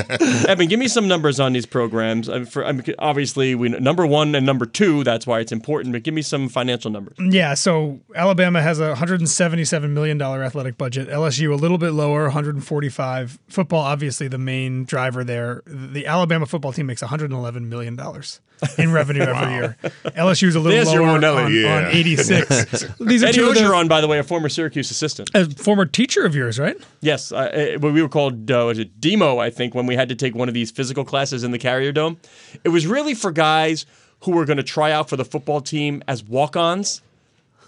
right. 0.43 0.49
Eben, 0.51 0.67
give 0.69 0.81
me 0.81 0.89
some 0.89 1.07
numbers 1.09 1.39
on 1.39 1.53
these 1.53 1.67
programs. 1.67 2.29
I 2.29 2.35
mean, 2.39 2.45
for, 2.47 2.65
I 2.65 2.73
mean, 2.73 2.83
obviously, 2.99 3.55
we 3.55 3.69
number 3.69 4.05
one 4.07 4.35
and 4.35 4.45
number 4.45 4.67
two. 4.67 5.05
That's 5.05 5.27
why 5.29 5.39
it's 5.41 5.53
important. 5.53 5.93
But 5.93 6.03
give 6.03 6.13
me 6.15 6.23
some 6.23 6.49
financial 6.49 6.91
numbers. 6.91 7.17
Yeah, 7.21 7.40
so 7.55 8.01
Alabama 8.15 8.61
has 8.63 8.81
a 8.81 8.89
177 8.89 9.93
million 9.95 10.19
dollar 10.19 10.43
athletic 10.43 10.77
budget. 10.79 11.09
LSU 11.09 11.53
a 11.53 11.55
little 11.57 11.79
bit 11.79 11.91
lower, 11.91 12.25
145. 12.25 13.39
Football 13.49 13.81
obviously 13.81 14.29
the 14.29 14.39
main 14.39 14.85
driver 14.85 15.25
there. 15.25 15.63
The 15.67 16.07
Alabama 16.07 16.47
football 16.47 16.73
team 16.73 16.87
makes 16.87 17.03
111 17.03 17.69
million 17.69 17.97
dollars 17.97 18.41
in 18.79 18.93
revenue 19.01 19.23
every 19.23 19.55
year. 19.55 19.77
LSU 20.05 20.49
is 20.49 20.55
a 20.55 20.61
little 20.61 20.73
There's 20.85 20.89
lower 20.95 21.19
Monelli. 21.19 21.45
on, 21.47 21.55
Yeah. 21.55 21.77
on 21.89 21.97
86. 21.97 22.49
These 23.01 23.23
are 23.23 23.27
Eddie 23.27 23.39
two 23.39 23.49
of 23.49 23.55
the, 23.55 23.61
Orgeron, 23.61 23.89
by 23.89 24.01
the 24.01 24.09
way, 24.09 24.19
a 24.19 24.23
former 24.25 24.49
Syracuse 24.49 24.91
assistant. 24.91 25.31
a 25.35 25.49
former 25.49 25.87
teacher 25.87 26.25
of 26.27 26.35
yours, 26.35 26.59
right? 26.59 26.77
Yes, 27.01 27.33
uh, 27.33 27.77
uh, 27.77 27.79
we 27.81 28.03
were 28.03 28.09
called 28.09 28.51
uh, 28.51 28.65
was 28.67 28.79
it 28.79 29.01
demo, 29.01 29.39
I 29.39 29.51
think, 29.51 29.75
when 29.75 29.87
we 29.87 29.95
had 29.95 30.09
to 30.11 30.15
take 30.15 30.35
one 30.35 30.49
of 30.49 30.55
these 30.55 30.71
physical 30.71 31.05
classes 31.05 31.45
in 31.45 31.53
the 31.53 31.59
Carrier 31.59 31.93
Dome. 31.93 32.19
It 32.65 32.69
was 32.71 32.87
really 32.87 33.15
for 33.15 33.31
guys 33.31 33.87
who 34.25 34.33
were 34.33 34.45
going 34.45 34.59
to 34.59 34.63
try 34.63 34.93
out 34.93 35.09
for 35.09 35.17
the 35.17 35.25
football 35.25 35.63
team 35.63 36.03
as 36.07 36.23
walk-ons. 36.23 37.01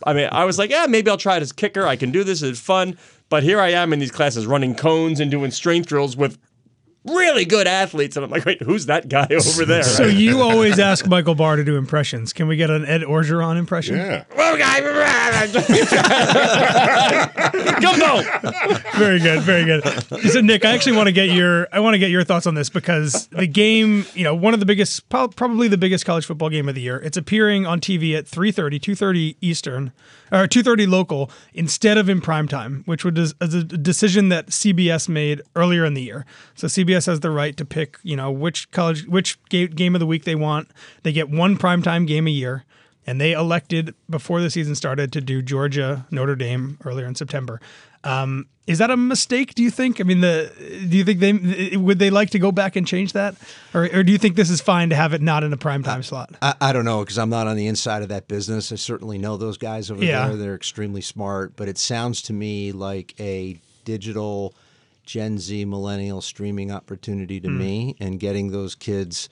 I 0.06 0.12
mean, 0.12 0.28
I 0.32 0.44
was 0.44 0.59
like, 0.59 0.71
yeah, 0.71 0.87
maybe 0.87 1.11
I'll 1.11 1.16
try 1.16 1.37
it 1.37 1.42
as 1.42 1.52
kicker. 1.52 1.87
I 1.87 1.97
can 1.97 2.11
do 2.11 2.25
this. 2.25 2.42
It's 2.42 2.61
fun. 2.61 2.99
But 3.28 3.42
here 3.42 3.61
I 3.61 3.71
am 3.71 3.92
in 3.92 3.99
these 3.99 4.11
classes 4.11 4.47
running 4.47 4.75
cones 4.75 5.21
and 5.21 5.30
doing 5.30 5.50
strength 5.50 5.88
drills 5.88 6.16
with 6.16 6.38
really 7.04 7.44
good 7.44 7.66
athletes, 7.66 8.16
and 8.16 8.25
I'm 8.25 8.30
like, 8.30 8.44
wait, 8.44 8.62
who's 8.62 8.87
that 8.87 9.09
guy 9.09 9.26
over 9.30 9.64
there? 9.64 9.82
So 9.82 10.04
you 10.04 10.40
always 10.40 10.78
ask 10.90 11.06
Michael 11.06 11.35
Barr 11.35 11.56
to 11.56 11.64
do 11.64 11.76
impressions. 11.76 12.32
Can 12.32 12.49
we 12.49 12.56
get 12.56 12.71
an 12.71 12.85
Ed 12.85 13.02
Orgeron 13.02 13.56
impression? 13.56 13.97
Yeah. 13.97 14.25
Well, 14.37 14.56
guy, 14.56 14.80
Gumbo. 17.80 18.23
very 18.97 19.18
good, 19.18 19.42
very 19.42 19.64
good. 19.64 19.82
So 20.30 20.40
Nick, 20.40 20.64
I 20.64 20.73
actually 20.73 20.97
want 20.97 21.09
to 21.09 21.12
get 21.12 21.30
your 21.30 21.68
I 21.73 21.80
want 21.80 21.94
to 21.94 21.99
get 21.99 22.11
your 22.11 22.25
thoughts 22.25 22.47
on 22.47 22.54
this 22.54 22.68
because 22.68 23.26
the 23.28 23.47
game, 23.47 24.04
you 24.14 24.25
know, 24.25 24.35
one 24.35 24.54
of 24.54 24.61
the 24.61 24.66
biggest 24.66 25.09
probably 25.09 25.68
the 25.68 25.78
biggest 25.78 26.04
college 26.04 26.26
football 26.26 26.49
game 26.49 26.68
of 26.68 26.75
the 26.75 26.80
year. 26.80 26.99
It's 26.99 27.16
appearing 27.16 27.66
on 27.66 27.80
TV 27.80 28.16
at 28.16 28.26
3:30, 28.26 28.80
2:30 28.80 29.37
Eastern 29.40 29.92
or 30.30 30.47
2:30 30.47 30.88
local 30.88 31.30
instead 31.54 31.99
of 31.99 32.09
in 32.09 32.21
prime 32.21 32.49
time, 32.49 32.82
which 32.87 33.04
was 33.04 33.35
a 33.40 33.44
a 33.44 33.64
decision 33.64 34.28
that 34.28 34.49
CBS 34.49 35.09
made 35.09 35.42
earlier 35.56 35.85
in 35.85 35.94
the 35.94 36.02
year. 36.02 36.25
So 36.54 36.68
CBS 36.68 36.91
has 36.94 37.20
the 37.20 37.30
right 37.30 37.56
to 37.56 37.64
pick, 37.64 37.99
you 38.02 38.16
know, 38.16 38.30
which 38.30 38.70
college 38.70 39.06
which 39.06 39.38
game 39.49 39.94
of 39.94 40.00
the 40.00 40.06
week 40.06 40.25
they 40.25 40.34
want. 40.34 40.68
They 41.02 41.12
get 41.12 41.28
one 41.30 41.56
primetime 41.58 42.06
game 42.06 42.26
a 42.26 42.30
year 42.30 42.64
and 43.06 43.20
they 43.20 43.32
elected 43.32 43.94
before 44.08 44.40
the 44.40 44.50
season 44.50 44.75
started 44.75 45.12
to 45.12 45.20
do 45.20 45.42
Georgia 45.42 46.06
Notre 46.11 46.37
Dame 46.37 46.78
earlier 46.84 47.06
in 47.06 47.14
September. 47.14 47.61
Um, 48.04 48.46
is 48.66 48.78
that 48.78 48.90
a 48.90 48.96
mistake? 48.96 49.54
Do 49.54 49.62
you 49.62 49.70
think? 49.70 50.00
I 50.00 50.04
mean, 50.04 50.20
the 50.20 50.52
do 50.88 50.96
you 50.96 51.04
think 51.04 51.18
they 51.20 51.76
would 51.76 51.99
they 51.99 52.11
like 52.11 52.30
to 52.30 52.38
go 52.38 52.52
back 52.52 52.76
and 52.76 52.87
change 52.87 53.12
that, 53.12 53.34
or, 53.75 53.84
or 53.92 54.02
do 54.04 54.12
you 54.12 54.18
think 54.18 54.37
this 54.37 54.50
is 54.50 54.61
fine 54.61 54.90
to 54.90 54.96
have 54.96 55.12
it 55.14 55.20
not 55.20 55.42
in 55.42 55.52
a 55.52 55.56
prime 55.56 55.82
time 55.82 56.02
slot? 56.04 56.30
I, 56.40 56.54
I 56.61 56.72
don't 56.72 56.84
know 56.84 57.00
because 57.00 57.18
I'm 57.18 57.30
not 57.30 57.46
on 57.49 57.56
the 57.56 57.66
inside 57.66 58.02
of 58.02 58.08
that 58.11 58.28
business. 58.28 58.70
I 58.72 58.76
certainly 58.76 59.18
know 59.18 59.37
those 59.37 59.58
guys 59.58 59.90
over 59.90 60.04
Yeah. 60.04 60.28
there. 60.28 60.37
They're 60.37 60.54
extremely 60.54 61.00
smart, 61.00 61.54
but 61.56 61.68
it 61.68 61.76
sounds 61.78 62.22
to 62.22 62.32
me 62.32 62.70
like 62.72 63.14
a 63.20 63.61
digital 63.84 64.54
Gen 65.04 65.38
Z 65.38 65.64
millennial 65.64 66.21
streaming 66.21 66.71
opportunity 66.71 67.40
to 67.40 67.49
me 67.49 67.97
and 68.00 68.21
getting 68.21 68.50
those 68.50 68.75
kids. 68.75 69.28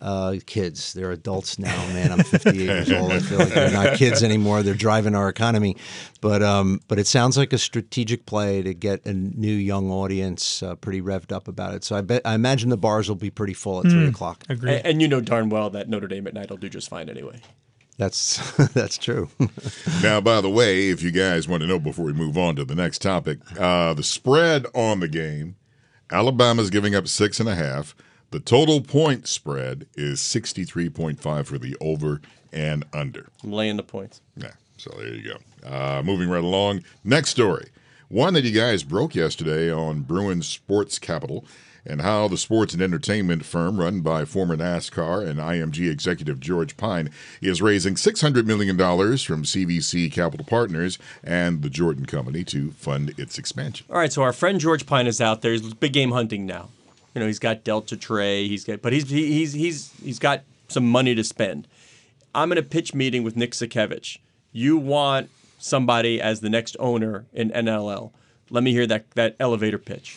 Uh, 0.00 0.36
kids, 0.44 0.92
they're 0.92 1.12
adults 1.12 1.58
now, 1.58 1.74
man. 1.94 2.12
I'm 2.12 2.18
58 2.24 2.56
years 2.56 2.92
old. 2.92 3.12
I 3.12 3.20
feel 3.20 3.38
like 3.38 3.54
they're 3.54 3.70
not 3.70 3.94
kids 3.96 4.22
anymore. 4.22 4.62
They're 4.62 4.74
driving 4.74 5.14
our 5.14 5.28
economy, 5.28 5.76
but 6.20 6.42
um, 6.42 6.80
but 6.88 6.98
it 6.98 7.06
sounds 7.06 7.38
like 7.38 7.52
a 7.52 7.58
strategic 7.58 8.26
play 8.26 8.60
to 8.62 8.74
get 8.74 9.06
a 9.06 9.14
new 9.14 9.54
young 9.54 9.90
audience 9.90 10.62
uh, 10.62 10.74
pretty 10.74 11.00
revved 11.00 11.32
up 11.32 11.48
about 11.48 11.74
it. 11.74 11.84
So 11.84 11.96
I 11.96 12.02
bet 12.02 12.22
I 12.24 12.34
imagine 12.34 12.68
the 12.68 12.76
bars 12.76 13.08
will 13.08 13.16
be 13.16 13.30
pretty 13.30 13.54
full 13.54 13.78
at 13.78 13.90
three 13.90 14.08
o'clock. 14.08 14.44
Agreed. 14.48 14.74
And, 14.78 14.86
and 14.86 15.02
you 15.02 15.08
know 15.08 15.20
darn 15.20 15.48
well 15.48 15.70
that 15.70 15.88
Notre 15.88 16.08
Dame 16.08 16.26
at 16.26 16.34
night 16.34 16.50
will 16.50 16.58
do 16.58 16.68
just 16.68 16.90
fine 16.90 17.08
anyway. 17.08 17.40
That's 17.96 18.50
that's 18.72 18.98
true. 18.98 19.28
Now, 20.02 20.20
by 20.20 20.40
the 20.40 20.50
way, 20.50 20.90
if 20.90 21.02
you 21.02 21.10
guys 21.10 21.48
want 21.48 21.62
to 21.62 21.66
know 21.66 21.78
before 21.78 22.04
we 22.04 22.12
move 22.12 22.36
on 22.36 22.56
to 22.56 22.64
the 22.64 22.74
next 22.74 23.00
topic, 23.00 23.38
uh, 23.58 23.94
the 23.94 24.02
spread 24.02 24.66
on 24.74 25.00
the 25.00 25.08
game, 25.08 25.56
Alabama's 26.10 26.68
giving 26.70 26.94
up 26.94 27.08
six 27.08 27.40
and 27.40 27.48
a 27.48 27.54
half. 27.54 27.94
The 28.30 28.40
total 28.40 28.80
point 28.80 29.26
spread 29.28 29.86
is 29.94 30.20
63.5 30.20 31.46
for 31.46 31.58
the 31.58 31.76
over 31.80 32.20
and 32.52 32.84
under. 32.92 33.28
I'm 33.42 33.52
laying 33.52 33.76
the 33.76 33.82
points. 33.82 34.20
Yeah, 34.36 34.52
so 34.76 34.90
there 34.98 35.14
you 35.14 35.22
go. 35.62 35.68
Uh, 35.68 36.02
moving 36.04 36.28
right 36.28 36.44
along. 36.44 36.82
Next 37.04 37.30
story. 37.30 37.70
One 38.08 38.34
that 38.34 38.44
you 38.44 38.52
guys 38.52 38.82
broke 38.82 39.14
yesterday 39.14 39.72
on 39.72 40.02
Bruins 40.02 40.46
Sports 40.46 40.98
Capital 40.98 41.46
and 41.86 42.00
how 42.00 42.28
the 42.28 42.38
sports 42.38 42.74
and 42.74 42.82
entertainment 42.82 43.44
firm 43.44 43.78
run 43.78 44.00
by 44.00 44.24
former 44.24 44.56
NASCAR 44.56 45.26
and 45.26 45.38
IMG 45.38 45.90
executive 45.90 46.40
George 46.40 46.76
Pine 46.76 47.10
is 47.40 47.60
raising 47.60 47.94
$600 47.94 48.46
million 48.46 48.76
from 48.76 49.42
CVC 49.44 50.10
Capital 50.12 50.46
Partners 50.46 50.98
and 51.22 51.62
the 51.62 51.70
Jordan 51.70 52.06
Company 52.06 52.44
to 52.44 52.70
fund 52.72 53.12
its 53.18 53.38
expansion. 53.38 53.86
All 53.90 53.98
right, 53.98 54.12
so 54.12 54.22
our 54.22 54.32
friend 54.32 54.60
George 54.60 54.86
Pine 54.86 55.06
is 55.06 55.20
out 55.20 55.42
there. 55.42 55.52
He's 55.52 55.74
big 55.74 55.92
game 55.92 56.12
hunting 56.12 56.46
now. 56.46 56.68
You 57.14 57.20
know, 57.20 57.26
he's 57.26 57.38
got 57.38 57.62
Delta 57.62 57.96
Trey, 57.96 58.48
He's 58.48 58.64
got, 58.64 58.82
but 58.82 58.92
he's 58.92 59.08
he's 59.08 59.52
he's 59.52 59.92
he's 60.02 60.18
got 60.18 60.42
some 60.68 60.88
money 60.90 61.14
to 61.14 61.22
spend. 61.22 61.68
I'm 62.34 62.50
in 62.50 62.58
a 62.58 62.62
pitch 62.62 62.94
meeting 62.94 63.22
with 63.22 63.36
Nick 63.36 63.52
Sakiewicz. 63.52 64.18
You 64.52 64.76
want 64.76 65.30
somebody 65.58 66.20
as 66.20 66.40
the 66.40 66.50
next 66.50 66.76
owner 66.80 67.26
in 67.32 67.50
NLL? 67.50 68.10
Let 68.50 68.64
me 68.64 68.72
hear 68.72 68.86
that 68.88 69.10
that 69.12 69.36
elevator 69.38 69.78
pitch. 69.78 70.16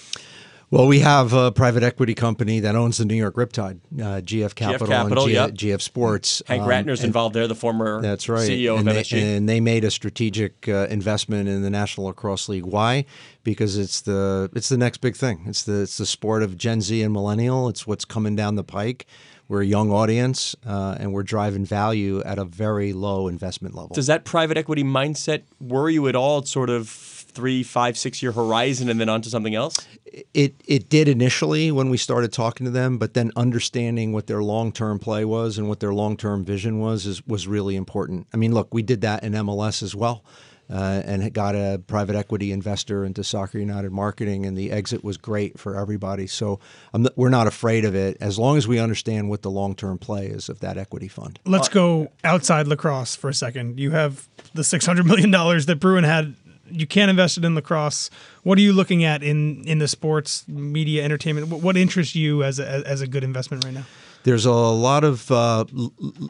Well, 0.69 0.85
we 0.85 0.99
have 0.99 1.31
a 1.31 1.49
private 1.53 1.81
equity 1.81 2.13
company 2.13 2.59
that 2.59 2.75
owns 2.75 2.97
the 2.97 3.05
New 3.05 3.15
York 3.15 3.35
Riptide, 3.35 3.79
uh, 4.01 4.19
GF 4.19 4.53
Capital, 4.53 4.85
Capital, 4.87 5.23
and 5.23 5.29
G- 5.57 5.67
yep. 5.69 5.77
GF 5.77 5.81
Sports. 5.81 6.43
Hank 6.45 6.63
Um, 6.63 6.67
Ratner's 6.67 7.05
involved 7.05 7.33
there, 7.33 7.47
the 7.47 7.55
former 7.55 8.01
That's 8.01 8.27
right. 8.27 8.49
CEO 8.49 8.77
and 8.77 8.85
of 8.89 8.93
they, 8.95 9.01
MSG. 9.01 9.37
and 9.37 9.47
they 9.47 9.61
made 9.61 9.85
a 9.85 9.91
strategic 9.91 10.67
uh, 10.67 10.87
investment 10.89 11.47
in 11.47 11.61
the 11.61 11.69
National 11.69 12.07
Lacrosse 12.07 12.49
League. 12.49 12.65
Why? 12.65 13.05
Because 13.45 13.77
it's 13.77 14.01
the 14.01 14.49
it's 14.53 14.67
the 14.67 14.77
next 14.77 14.97
big 14.97 15.15
thing. 15.15 15.45
It's 15.47 15.63
the 15.63 15.83
it's 15.83 15.97
the 15.99 16.05
sport 16.05 16.43
of 16.43 16.57
Gen 16.57 16.81
Z 16.81 17.01
and 17.01 17.13
millennial. 17.13 17.69
It's 17.69 17.87
what's 17.87 18.03
coming 18.03 18.35
down 18.35 18.55
the 18.55 18.63
pike. 18.65 19.05
We're 19.47 19.61
a 19.61 19.65
young 19.65 19.89
audience, 19.89 20.53
uh, 20.65 20.97
and 20.99 21.13
we're 21.13 21.23
driving 21.23 21.63
value 21.63 22.21
at 22.25 22.37
a 22.37 22.43
very 22.43 22.91
low 22.91 23.29
investment 23.29 23.73
level. 23.73 23.95
Does 23.95 24.07
that 24.07 24.25
private 24.25 24.57
equity 24.57 24.83
mindset 24.83 25.43
worry 25.61 25.93
you 25.93 26.09
at 26.09 26.17
all? 26.17 26.39
It's 26.39 26.51
sort 26.51 26.69
of 26.69 27.16
three, 27.37 27.61
five, 27.63 27.97
six 27.97 28.21
year 28.23 28.31
horizon 28.31 28.89
and 28.89 28.99
then 28.99 29.09
onto 29.09 29.29
something 29.29 29.53
else? 29.55 29.87
It 30.33 30.55
it 30.65 30.89
did 30.89 31.07
initially 31.07 31.71
when 31.71 31.89
we 31.89 31.97
started 31.97 32.33
talking 32.33 32.65
to 32.65 32.71
them, 32.71 32.97
but 32.97 33.13
then 33.13 33.31
understanding 33.35 34.11
what 34.11 34.25
their 34.25 34.41
long 34.41 34.71
term 34.71 34.97
play 34.97 35.23
was 35.23 35.57
and 35.59 35.69
what 35.69 35.79
their 35.79 35.93
long 35.93 36.17
term 36.17 36.43
vision 36.43 36.79
was 36.79 37.05
is 37.05 37.25
was 37.27 37.47
really 37.47 37.75
important. 37.75 38.25
I 38.33 38.37
mean, 38.37 38.53
look, 38.53 38.73
we 38.73 38.81
did 38.81 39.01
that 39.01 39.23
in 39.23 39.33
MLS 39.33 39.83
as 39.83 39.93
well, 39.95 40.23
uh, 40.71 41.01
and 41.05 41.31
got 41.33 41.53
a 41.55 41.79
private 41.85 42.15
equity 42.15 42.51
investor 42.51 43.05
into 43.05 43.23
Soccer 43.23 43.59
United 43.59 43.91
marketing, 43.91 44.45
and 44.47 44.57
the 44.57 44.71
exit 44.71 45.03
was 45.03 45.17
great 45.17 45.59
for 45.59 45.79
everybody. 45.79 46.25
So 46.25 46.59
I'm 46.93 47.03
not- 47.03 47.15
we're 47.15 47.29
not 47.29 47.45
afraid 47.45 47.85
of 47.85 47.93
it 47.93 48.17
as 48.19 48.39
long 48.39 48.57
as 48.57 48.67
we 48.67 48.79
understand 48.79 49.29
what 49.29 49.43
the 49.43 49.51
long 49.51 49.75
term 49.75 49.97
play 49.99 50.25
is 50.27 50.49
of 50.49 50.59
that 50.61 50.77
equity 50.77 51.07
fund. 51.09 51.37
Let's 51.45 51.69
go 51.69 52.07
outside 52.23 52.67
lacrosse 52.67 53.15
for 53.15 53.29
a 53.29 53.33
second. 53.33 53.79
You 53.79 53.91
have 53.91 54.27
the 54.55 54.63
six 54.63 54.85
hundred 54.87 55.05
million 55.05 55.29
dollars 55.31 55.67
that 55.67 55.75
Bruin 55.79 56.03
had. 56.05 56.33
You 56.69 56.87
can't 56.87 57.09
invest 57.09 57.37
it 57.37 57.45
in 57.45 57.55
lacrosse. 57.55 58.09
What 58.43 58.57
are 58.57 58.61
you 58.61 58.73
looking 58.73 59.03
at 59.03 59.23
in 59.23 59.63
in 59.65 59.79
the 59.79 59.87
sports 59.87 60.47
media 60.47 61.03
entertainment? 61.03 61.47
What, 61.47 61.61
what 61.61 61.77
interests 61.77 62.15
you 62.15 62.43
as 62.43 62.59
a, 62.59 62.87
as 62.87 63.01
a 63.01 63.07
good 63.07 63.23
investment 63.23 63.65
right 63.65 63.73
now? 63.73 63.85
There's 64.23 64.45
a 64.45 64.51
lot 64.51 65.05
of 65.05 65.31
uh, 65.31 65.63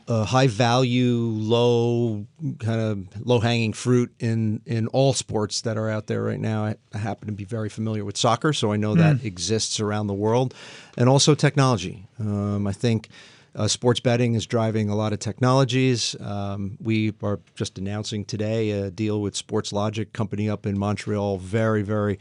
uh, 0.07 0.25
high 0.25 0.45
value, 0.47 1.15
low 1.17 2.27
kind 2.59 2.79
of 2.79 3.25
low 3.25 3.39
hanging 3.39 3.73
fruit 3.73 4.13
in 4.19 4.61
in 4.65 4.87
all 4.87 5.13
sports 5.13 5.61
that 5.61 5.77
are 5.77 5.89
out 5.89 6.05
there 6.05 6.21
right 6.21 6.39
now. 6.39 6.65
I, 6.65 6.75
I 6.93 6.97
happen 6.99 7.27
to 7.27 7.33
be 7.33 7.45
very 7.45 7.69
familiar 7.69 8.05
with 8.05 8.15
soccer, 8.15 8.53
so 8.53 8.71
I 8.71 8.77
know 8.77 8.93
that 8.95 9.23
exists 9.25 9.79
around 9.79 10.07
the 10.07 10.13
world, 10.13 10.53
and 10.95 11.09
also 11.09 11.33
technology. 11.33 12.07
Um, 12.19 12.67
I 12.67 12.71
think. 12.71 13.09
Uh, 13.57 13.67
sports 13.67 13.99
betting 13.99 14.35
is 14.35 14.45
driving 14.45 14.87
a 14.87 14.95
lot 14.95 15.13
of 15.13 15.19
technologies. 15.19 16.15
Um, 16.21 16.77
we 16.79 17.11
are 17.23 17.39
just 17.55 17.79
announcing 17.79 18.23
today 18.23 18.69
a 18.69 18.91
deal 18.91 19.19
with 19.19 19.33
Sportlogiq 19.33 20.13
company 20.13 20.47
up 20.47 20.67
in 20.67 20.77
Montreal. 20.77 21.39
Very, 21.39 21.81
very 21.81 22.19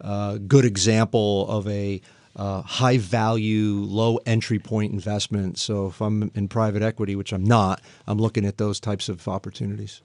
uh, 0.00 0.38
good 0.38 0.64
example 0.64 1.46
of 1.50 1.68
a 1.68 2.00
uh, 2.36 2.62
high 2.62 2.96
value, 2.96 3.74
low 3.74 4.18
entry 4.24 4.58
point 4.58 4.94
investment. 4.94 5.58
So 5.58 5.88
if 5.88 6.00
I'm 6.00 6.30
in 6.34 6.48
private 6.48 6.82
equity, 6.82 7.16
which 7.16 7.34
I'm 7.34 7.44
not, 7.44 7.82
I'm 8.06 8.18
looking 8.18 8.46
at 8.46 8.56
those 8.56 8.80
types 8.80 9.10
of 9.10 9.28
opportunities. 9.28 10.00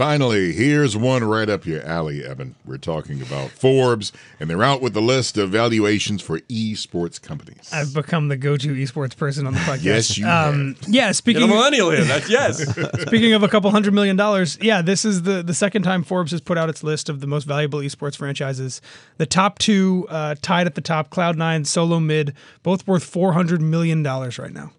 Finally, 0.00 0.54
here's 0.54 0.96
one 0.96 1.22
right 1.22 1.50
up 1.50 1.66
your 1.66 1.82
alley, 1.82 2.24
Eben. 2.24 2.54
We're 2.64 2.78
talking 2.78 3.20
about 3.20 3.50
Forbes, 3.50 4.12
and 4.38 4.48
they're 4.48 4.62
out 4.62 4.80
with 4.80 4.94
the 4.94 5.02
list 5.02 5.36
of 5.36 5.50
valuations 5.50 6.22
for 6.22 6.38
esports 6.40 7.20
companies. 7.20 7.68
I've 7.70 7.92
become 7.92 8.28
the 8.28 8.38
go-to 8.38 8.74
esports 8.74 9.14
person 9.14 9.46
on 9.46 9.52
the 9.52 9.58
podcast. 9.58 9.84
Yes, 9.84 10.16
you 10.16 10.26
um, 10.26 10.74
Yeah, 10.86 11.02
Get 11.02 11.10
a 11.10 11.14
speaking 11.14 11.48
millennial 11.50 11.90
here. 11.90 12.04
That's 12.04 12.30
yes. 12.30 12.62
speaking 13.02 13.34
of 13.34 13.42
a 13.42 13.48
couple 13.48 13.70
hundred 13.72 13.92
million 13.92 14.16
dollars, 14.16 14.56
yeah, 14.62 14.80
this 14.80 15.04
is 15.04 15.24
the 15.24 15.42
the 15.42 15.52
second 15.52 15.82
time 15.82 16.02
Forbes 16.02 16.30
has 16.30 16.40
put 16.40 16.56
out 16.56 16.70
its 16.70 16.82
list 16.82 17.10
of 17.10 17.20
the 17.20 17.26
most 17.26 17.44
valuable 17.44 17.80
esports 17.80 18.16
franchises. 18.16 18.80
The 19.18 19.26
top 19.26 19.58
two 19.58 20.06
uh, 20.08 20.34
tied 20.40 20.66
at 20.66 20.76
the 20.76 20.80
top, 20.80 21.10
Cloud9, 21.10 21.66
Solo 21.66 22.00
Mid, 22.00 22.32
both 22.62 22.86
worth 22.86 23.04
four 23.04 23.34
hundred 23.34 23.60
million 23.60 24.02
dollars 24.02 24.38
right 24.38 24.52
now. 24.52 24.72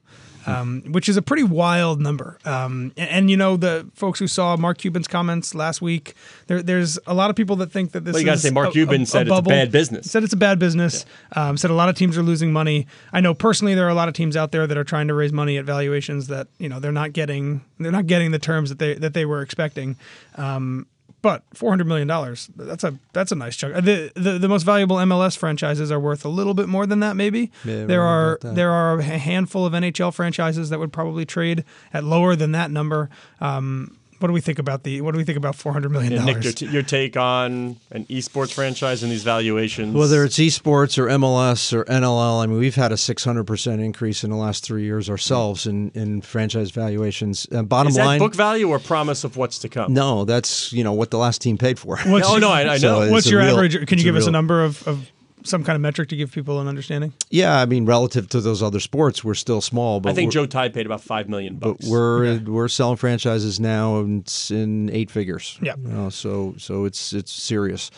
Um, 0.48 0.82
which 0.92 1.08
is 1.08 1.18
a 1.18 1.22
pretty 1.22 1.44
wild 1.44 2.02
number. 2.02 2.38
Um, 2.46 2.92
and, 2.98 3.10
and, 3.10 3.30
you 3.30 3.38
know, 3.38 3.58
the 3.58 3.88
folks 3.94 4.18
who 4.20 4.28
saw 4.28 4.58
Mark 4.58 4.80
Cuban's 4.80 5.08
comments 5.08 5.54
last 5.54 5.82
week, 5.82 6.16
there, 6.48 6.64
there's 6.64 6.98
a 7.06 7.14
lot 7.14 7.30
of 7.30 7.36
people 7.36 7.56
that 7.58 7.72
think 7.72 7.92
that 7.92 8.06
this 8.06 8.14
Well, 8.14 8.22
you 8.22 8.26
gotta 8.26 8.36
is 8.36 8.42
say 8.42 8.50
Mark 8.50 8.70
a- 8.70 8.72
Cuban 8.72 9.02
a- 9.04 9.06
said 9.06 9.28
a 9.28 9.32
it's 9.32 9.40
a 9.40 9.44
bad 9.44 9.72
business. 9.72 10.10
Said 10.10 10.24
it's 10.24 10.34
a 10.34 10.38
bad 10.38 10.58
business. 10.58 11.06
Um, 11.36 11.58
said 11.58 11.70
a 11.70 11.76
lot 11.76 11.90
of 11.90 11.96
teams 11.96 12.18
are 12.18 12.24
losing 12.24 12.52
money. 12.52 12.88
I 13.14 13.22
know 13.22 13.34
personally 13.34 13.76
there 13.76 13.86
are 13.86 13.90
a 13.90 13.94
lot 13.96 14.08
of 14.08 14.14
teams 14.16 14.36
out 14.36 14.52
there 14.52 14.66
that 14.66 14.78
are 14.78 14.84
trying 14.84 15.08
to 15.10 15.14
raise 15.14 15.32
money 15.32 15.58
at 15.58 15.66
valuations 15.66 16.28
that 16.28 16.48
you 16.58 16.70
know 16.70 16.80
they're 16.80 16.92
not 16.92 17.14
getting. 17.14 17.62
They're 17.80 17.92
not 17.92 18.08
getting 18.08 18.32
the 18.32 18.40
terms 18.40 18.70
that 18.70 18.80
they 18.80 18.96
that 18.96 19.14
they 19.14 19.26
were 19.26 19.42
expecting. 19.42 19.96
Um, 20.36 20.88
but 21.22 21.44
four 21.54 21.70
hundred 21.70 21.88
million 21.88 22.08
dollars. 22.08 22.50
That's 22.56 22.84
a 22.84 23.00
that's 23.13 23.32
a 23.32 23.36
nice 23.36 23.56
chunk. 23.56 23.75
The, 23.75 24.12
the 24.16 24.40
the 24.40 24.48
most 24.48 24.63
valuable 24.63 24.98
MLS 24.98 25.38
franchises 25.38 25.92
are 25.92 26.00
worth 26.00 26.25
a 26.25 26.30
little 26.30 26.54
bit 26.54 26.68
more 26.68 26.86
than 26.86 27.00
that. 27.01 27.16
Maybe 27.16 27.51
Yeah, 27.63 27.86
there 27.86 28.04
are 28.04 28.40
there 28.42 28.72
are 28.72 29.00
a 29.00 29.04
handful 29.04 29.66
of 29.66 29.74
NHL 29.74 30.13
franchises 30.13 30.70
that 30.70 30.80
would 30.80 30.94
probably 30.94 31.25
trade 31.25 31.63
at 31.94 32.04
lower 32.04 32.36
than 32.36 32.51
that 32.54 32.72
number. 32.72 33.10
Um, 33.40 33.98
what 34.22 34.28
do 34.28 34.34
we 34.34 34.42
think 34.42 34.60
about 34.60 34.84
the 34.84 35.01
What 35.01 35.12
do 35.13 35.18
we 35.18 35.24
think 35.24 35.38
about 35.38 35.56
four 35.56 35.74
hundred 35.74 35.92
million 35.92 36.13
And 36.13 36.25
Nick, 36.25 36.44
your, 36.44 36.54
t- 36.54 36.66
your 36.68 36.84
take 36.84 37.18
on 37.18 37.78
an 37.92 38.06
esports 38.06 38.54
franchise 38.54 39.04
and 39.04 39.12
these 39.12 39.24
valuations? 39.24 39.96
Whether 39.96 40.24
it's 40.24 40.38
esports 40.38 40.98
or 40.98 41.08
MLS 41.08 41.74
or 41.74 41.84
NLL, 41.86 42.44
I 42.44 42.46
mean, 42.46 42.58
we've 42.60 42.75
had 42.75 42.92
a 42.92 42.96
600% 42.96 43.84
increase 43.84 44.24
in 44.24 44.30
the 44.30 44.36
last 44.36 44.63
three 44.63 44.84
years 44.84 45.10
ourselves 45.10 45.66
in, 45.68 45.90
in 45.92 46.22
franchise 46.22 46.72
valuations. 46.72 47.48
Uh, 47.51 47.63
bottom 47.63 47.90
is 47.90 47.96
that 47.96 48.06
line, 48.06 48.20
book 48.20 48.36
value 48.36 48.70
or 48.70 48.80
promise 48.80 49.24
of 49.24 49.38
what's 49.38 49.60
to 49.60 49.70
come? 49.70 49.94
no, 49.94 50.25
that's 50.25 50.72
you 50.72 50.84
know 50.84 50.94
what 50.94 51.12
the 51.12 51.18
last 51.18 51.42
team 51.42 51.58
paid 51.58 51.80
for. 51.80 51.98
What's 52.06 52.28
Oh, 52.30 52.38
no, 52.38 52.50
I- 52.50 52.75
I 52.75 52.78
know. 52.80 53.01
it's 53.01 53.12
What's 53.12 53.30
your 53.30 53.42
real- 53.42 53.56
average? 53.56 53.88
Can 53.88 53.98
you 53.98 54.04
give 54.04 54.16
us 54.16 54.28
a 54.28 54.32
number 54.32 54.63
of, 54.63 54.88
of 54.88 55.12
some 55.44 55.64
kind 55.64 55.76
of 55.76 55.82
metric 55.82 56.10
to 56.10 56.16
give 56.16 56.32
people 56.32 56.60
an 56.60 56.68
understanding? 56.68 57.14
Yeah, 57.30 57.60
I 57.60 57.66
mean, 57.66 57.86
relative 57.86 58.30
to 58.30 58.42
those 58.42 58.62
other 58.62 58.80
sports, 58.80 59.24
we're 59.24 59.34
still 59.34 59.62
small, 59.62 60.00
but 60.00 60.10
I 60.10 60.14
think 60.14 60.32
Joe 60.32 60.46
Tsai 60.46 60.70
paid 60.70 60.86
about 60.86 61.02
five 61.02 61.30
million 61.30 61.56
but 61.56 61.74
bucks. 61.74 61.88
we're 61.88 62.40
we're 62.40 62.68
selling 62.68 62.98
franchises 62.98 63.60
now 63.60 64.00
and 64.00 64.22
it's 64.22 64.52
in 64.52 64.90
eight 64.92 65.12
figures. 65.12 65.58
Yeah. 65.62 65.76
you 65.78 65.90
know, 65.90 66.10
so 66.10 66.56
so 66.58 66.86
it's 66.86 67.14
it's 67.14 67.32
serious. 67.32 67.92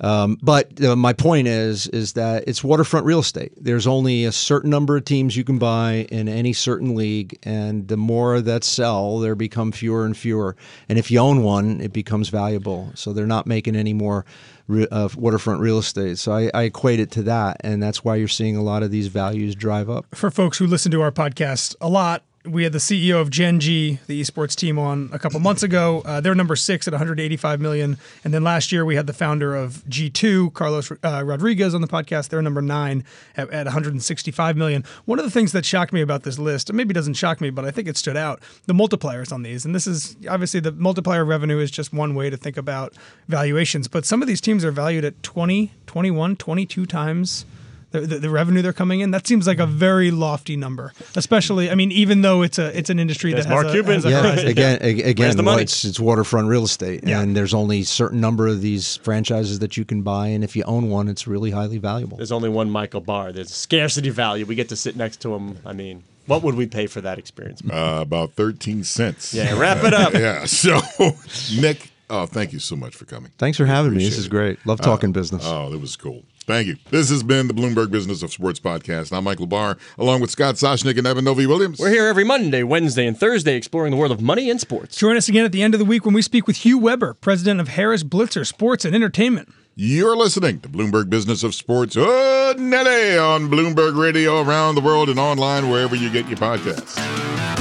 Um, 0.00 0.38
but 0.42 0.82
uh, 0.82 0.96
my 0.96 1.12
point 1.12 1.48
is 1.48 1.86
is 1.88 2.14
that 2.14 2.44
it's 2.46 2.64
waterfront 2.64 3.06
real 3.06 3.20
estate. 3.20 3.52
There's 3.56 3.86
only 3.86 4.24
a 4.24 4.32
certain 4.32 4.70
number 4.70 4.96
of 4.96 5.04
teams 5.04 5.36
you 5.36 5.44
can 5.44 5.58
buy 5.58 6.06
in 6.10 6.28
any 6.28 6.52
certain 6.52 6.94
league, 6.94 7.38
and 7.42 7.88
the 7.88 7.96
more 7.96 8.40
that 8.40 8.64
sell, 8.64 9.18
there 9.18 9.34
become 9.34 9.72
fewer 9.72 10.04
and 10.04 10.16
fewer. 10.16 10.56
And 10.88 10.98
if 10.98 11.10
you 11.10 11.18
own 11.18 11.42
one, 11.42 11.80
it 11.80 11.92
becomes 11.92 12.28
valuable. 12.28 12.90
So 12.94 13.12
they're 13.12 13.26
not 13.26 13.46
making 13.46 13.76
any 13.76 13.92
more 13.92 14.24
re- 14.66 14.88
uh, 14.90 15.08
waterfront 15.16 15.60
real 15.60 15.78
estate. 15.78 16.18
So 16.18 16.32
I, 16.32 16.50
I 16.52 16.62
equate 16.64 17.00
it 17.00 17.10
to 17.12 17.22
that, 17.24 17.58
and 17.60 17.82
that's 17.82 18.04
why 18.04 18.16
you're 18.16 18.28
seeing 18.28 18.56
a 18.56 18.62
lot 18.62 18.82
of 18.82 18.90
these 18.90 19.08
values 19.08 19.54
drive 19.54 19.88
up. 19.88 20.06
For 20.14 20.30
folks 20.30 20.58
who 20.58 20.66
listen 20.66 20.90
to 20.92 21.02
our 21.02 21.12
podcast 21.12 21.76
a 21.80 21.88
lot, 21.88 22.22
we 22.44 22.62
had 22.62 22.72
the 22.72 22.78
CEO 22.78 23.20
of 23.20 23.30
Gen 23.30 23.58
G, 23.58 23.98
the 24.06 24.20
esports 24.20 24.54
team, 24.54 24.78
on 24.78 25.08
a 25.12 25.18
couple 25.18 25.40
months 25.40 25.62
ago. 25.62 26.02
Uh, 26.04 26.20
they're 26.20 26.34
number 26.34 26.56
six 26.56 26.86
at 26.86 26.92
185 26.92 27.60
million, 27.60 27.96
and 28.22 28.34
then 28.34 28.44
last 28.44 28.70
year 28.70 28.84
we 28.84 28.96
had 28.96 29.06
the 29.06 29.14
founder 29.14 29.56
of 29.56 29.82
G2, 29.88 30.52
Carlos 30.52 30.92
uh, 30.92 31.22
Rodriguez, 31.24 31.74
on 31.74 31.80
the 31.80 31.88
podcast. 31.88 32.28
They're 32.28 32.42
number 32.42 32.60
nine 32.60 33.04
at, 33.36 33.50
at 33.50 33.64
165 33.64 34.56
million. 34.56 34.84
One 35.06 35.18
of 35.18 35.24
the 35.24 35.30
things 35.30 35.52
that 35.52 35.64
shocked 35.64 35.92
me 35.92 36.02
about 36.02 36.24
this 36.24 36.38
list, 36.38 36.70
maybe 36.72 36.92
doesn't 36.92 37.14
shock 37.14 37.40
me, 37.40 37.48
but 37.48 37.64
I 37.64 37.70
think 37.70 37.88
it 37.88 37.96
stood 37.96 38.16
out, 38.16 38.42
the 38.66 38.74
multipliers 38.74 39.32
on 39.32 39.42
these. 39.42 39.64
And 39.64 39.74
this 39.74 39.86
is 39.86 40.16
obviously 40.28 40.60
the 40.60 40.72
multiplier 40.72 41.24
revenue 41.24 41.58
is 41.58 41.70
just 41.70 41.94
one 41.94 42.14
way 42.14 42.28
to 42.28 42.36
think 42.36 42.58
about 42.58 42.94
valuations, 43.26 43.88
but 43.88 44.04
some 44.04 44.20
of 44.20 44.28
these 44.28 44.42
teams 44.42 44.64
are 44.64 44.70
valued 44.70 45.04
at 45.04 45.22
20, 45.22 45.72
21, 45.86 46.36
22 46.36 46.84
times 46.84 47.46
the, 47.94 48.06
the, 48.06 48.18
the 48.18 48.30
revenue 48.30 48.60
they're 48.60 48.72
coming 48.72 49.00
in. 49.00 49.10
That 49.12 49.26
seems 49.26 49.46
like 49.46 49.58
a 49.58 49.66
very 49.66 50.10
lofty 50.10 50.56
number, 50.56 50.92
especially. 51.16 51.70
I 51.70 51.74
mean, 51.74 51.92
even 51.92 52.22
though 52.22 52.42
it's 52.42 52.58
a 52.58 52.76
it's 52.76 52.90
an 52.90 52.98
industry 52.98 53.32
There's 53.32 53.46
that 53.46 53.52
has 53.54 53.62
Mark 53.64 53.66
a, 53.68 53.72
Cuban. 53.72 53.94
has 53.94 54.04
a 54.04 54.10
Yeah, 54.10 54.22
horizon. 54.22 54.48
again, 54.48 54.78
ag- 54.82 55.00
again, 55.00 55.44
well, 55.44 55.58
it's 55.58 55.84
it's 55.84 56.00
waterfront 56.00 56.48
real 56.48 56.64
estate, 56.64 57.00
Yeah. 57.06 57.20
and 57.20 57.36
there's 57.36 57.54
only 57.54 57.80
a 57.80 57.84
certain 57.84 58.20
number 58.20 58.46
of 58.48 58.60
these 58.60 58.96
franchises 58.98 59.60
that 59.60 59.76
you 59.76 59.84
can 59.84 60.02
buy, 60.02 60.28
and 60.28 60.42
if 60.44 60.54
you 60.56 60.64
own 60.64 60.90
one, 60.90 61.08
it's 61.08 61.26
really 61.26 61.50
highly 61.52 61.78
valuable. 61.78 62.16
There's 62.16 62.32
only 62.32 62.48
one 62.48 62.70
Michael 62.70 63.00
Barr. 63.00 63.32
There's 63.32 63.54
scarcity 63.54 64.10
value. 64.10 64.44
We 64.44 64.54
get 64.54 64.68
to 64.70 64.76
sit 64.76 64.96
next 64.96 65.20
to 65.22 65.34
him. 65.34 65.58
I 65.64 65.72
mean, 65.72 66.02
what 66.26 66.42
would 66.42 66.54
we 66.54 66.66
pay 66.66 66.86
for 66.86 67.00
that 67.02 67.18
experience? 67.18 67.62
Uh, 67.70 67.98
about 68.02 68.32
13 68.32 68.82
cents. 68.84 69.32
Yeah, 69.34 69.58
wrap 69.58 69.84
it 69.84 69.94
up. 69.94 70.12
Yeah. 70.24 70.44
So, 70.46 70.80
Nick, 71.60 71.90
oh, 72.10 72.26
thank 72.26 72.52
you 72.52 72.58
so 72.58 72.76
much 72.76 72.94
for 72.94 73.04
coming. 73.04 73.30
Thanks 73.38 73.58
for 73.58 73.66
having 73.66 73.92
me. 73.92 73.98
This 73.98 74.08
Appreciate 74.14 74.20
is 74.20 74.28
great. 74.28 74.66
Love 74.66 74.80
talking 74.80 75.12
business. 75.12 75.42
Oh, 75.46 75.70
that 75.70 75.78
was 75.78 75.96
cool. 75.96 76.22
Thank 76.46 76.66
you. 76.66 76.76
This 76.90 77.08
has 77.08 77.22
been 77.22 77.48
the 77.48 77.54
Bloomberg 77.54 77.90
Business 77.90 78.22
of 78.22 78.30
Sports 78.30 78.60
podcast. 78.60 79.16
I'm 79.16 79.24
Michael 79.24 79.46
Barr, 79.46 79.78
along 79.96 80.20
with 80.20 80.30
Scott 80.30 80.56
Soshnick 80.56 80.98
and 80.98 81.06
Eben 81.06 81.24
Novy-Williams. 81.24 81.78
We're 81.78 81.88
here 81.88 82.06
every 82.06 82.24
Monday, 82.24 82.62
Wednesday, 82.62 83.06
and 83.06 83.18
Thursday 83.18 83.56
exploring 83.56 83.92
the 83.92 83.96
world 83.96 84.12
of 84.12 84.20
money 84.20 84.50
and 84.50 84.60
sports. 84.60 84.96
Join 84.96 85.16
us 85.16 85.26
again 85.26 85.46
at 85.46 85.52
the 85.52 85.62
end 85.62 85.74
of 85.74 85.78
the 85.78 85.86
week 85.86 86.04
when 86.04 86.14
we 86.14 86.20
speak 86.20 86.46
with 86.46 86.56
Hugh 86.56 86.76
Weber, 86.76 87.14
president 87.14 87.60
of 87.60 87.68
Harris 87.68 88.04
Blitzer 88.04 88.46
Sports 88.46 88.84
and 88.84 88.94
Entertainment. 88.94 89.48
You're 89.74 90.16
listening 90.16 90.60
to 90.60 90.68
Bloomberg 90.68 91.08
Business 91.08 91.42
of 91.42 91.54
Sports 91.54 91.96
Nelly 91.96 93.18
on 93.18 93.50
Bloomberg 93.50 93.98
Radio 93.98 94.42
around 94.42 94.74
the 94.74 94.82
world 94.82 95.08
and 95.08 95.18
online 95.18 95.70
wherever 95.70 95.96
you 95.96 96.10
get 96.10 96.28
your 96.28 96.38
podcasts. 96.38 97.53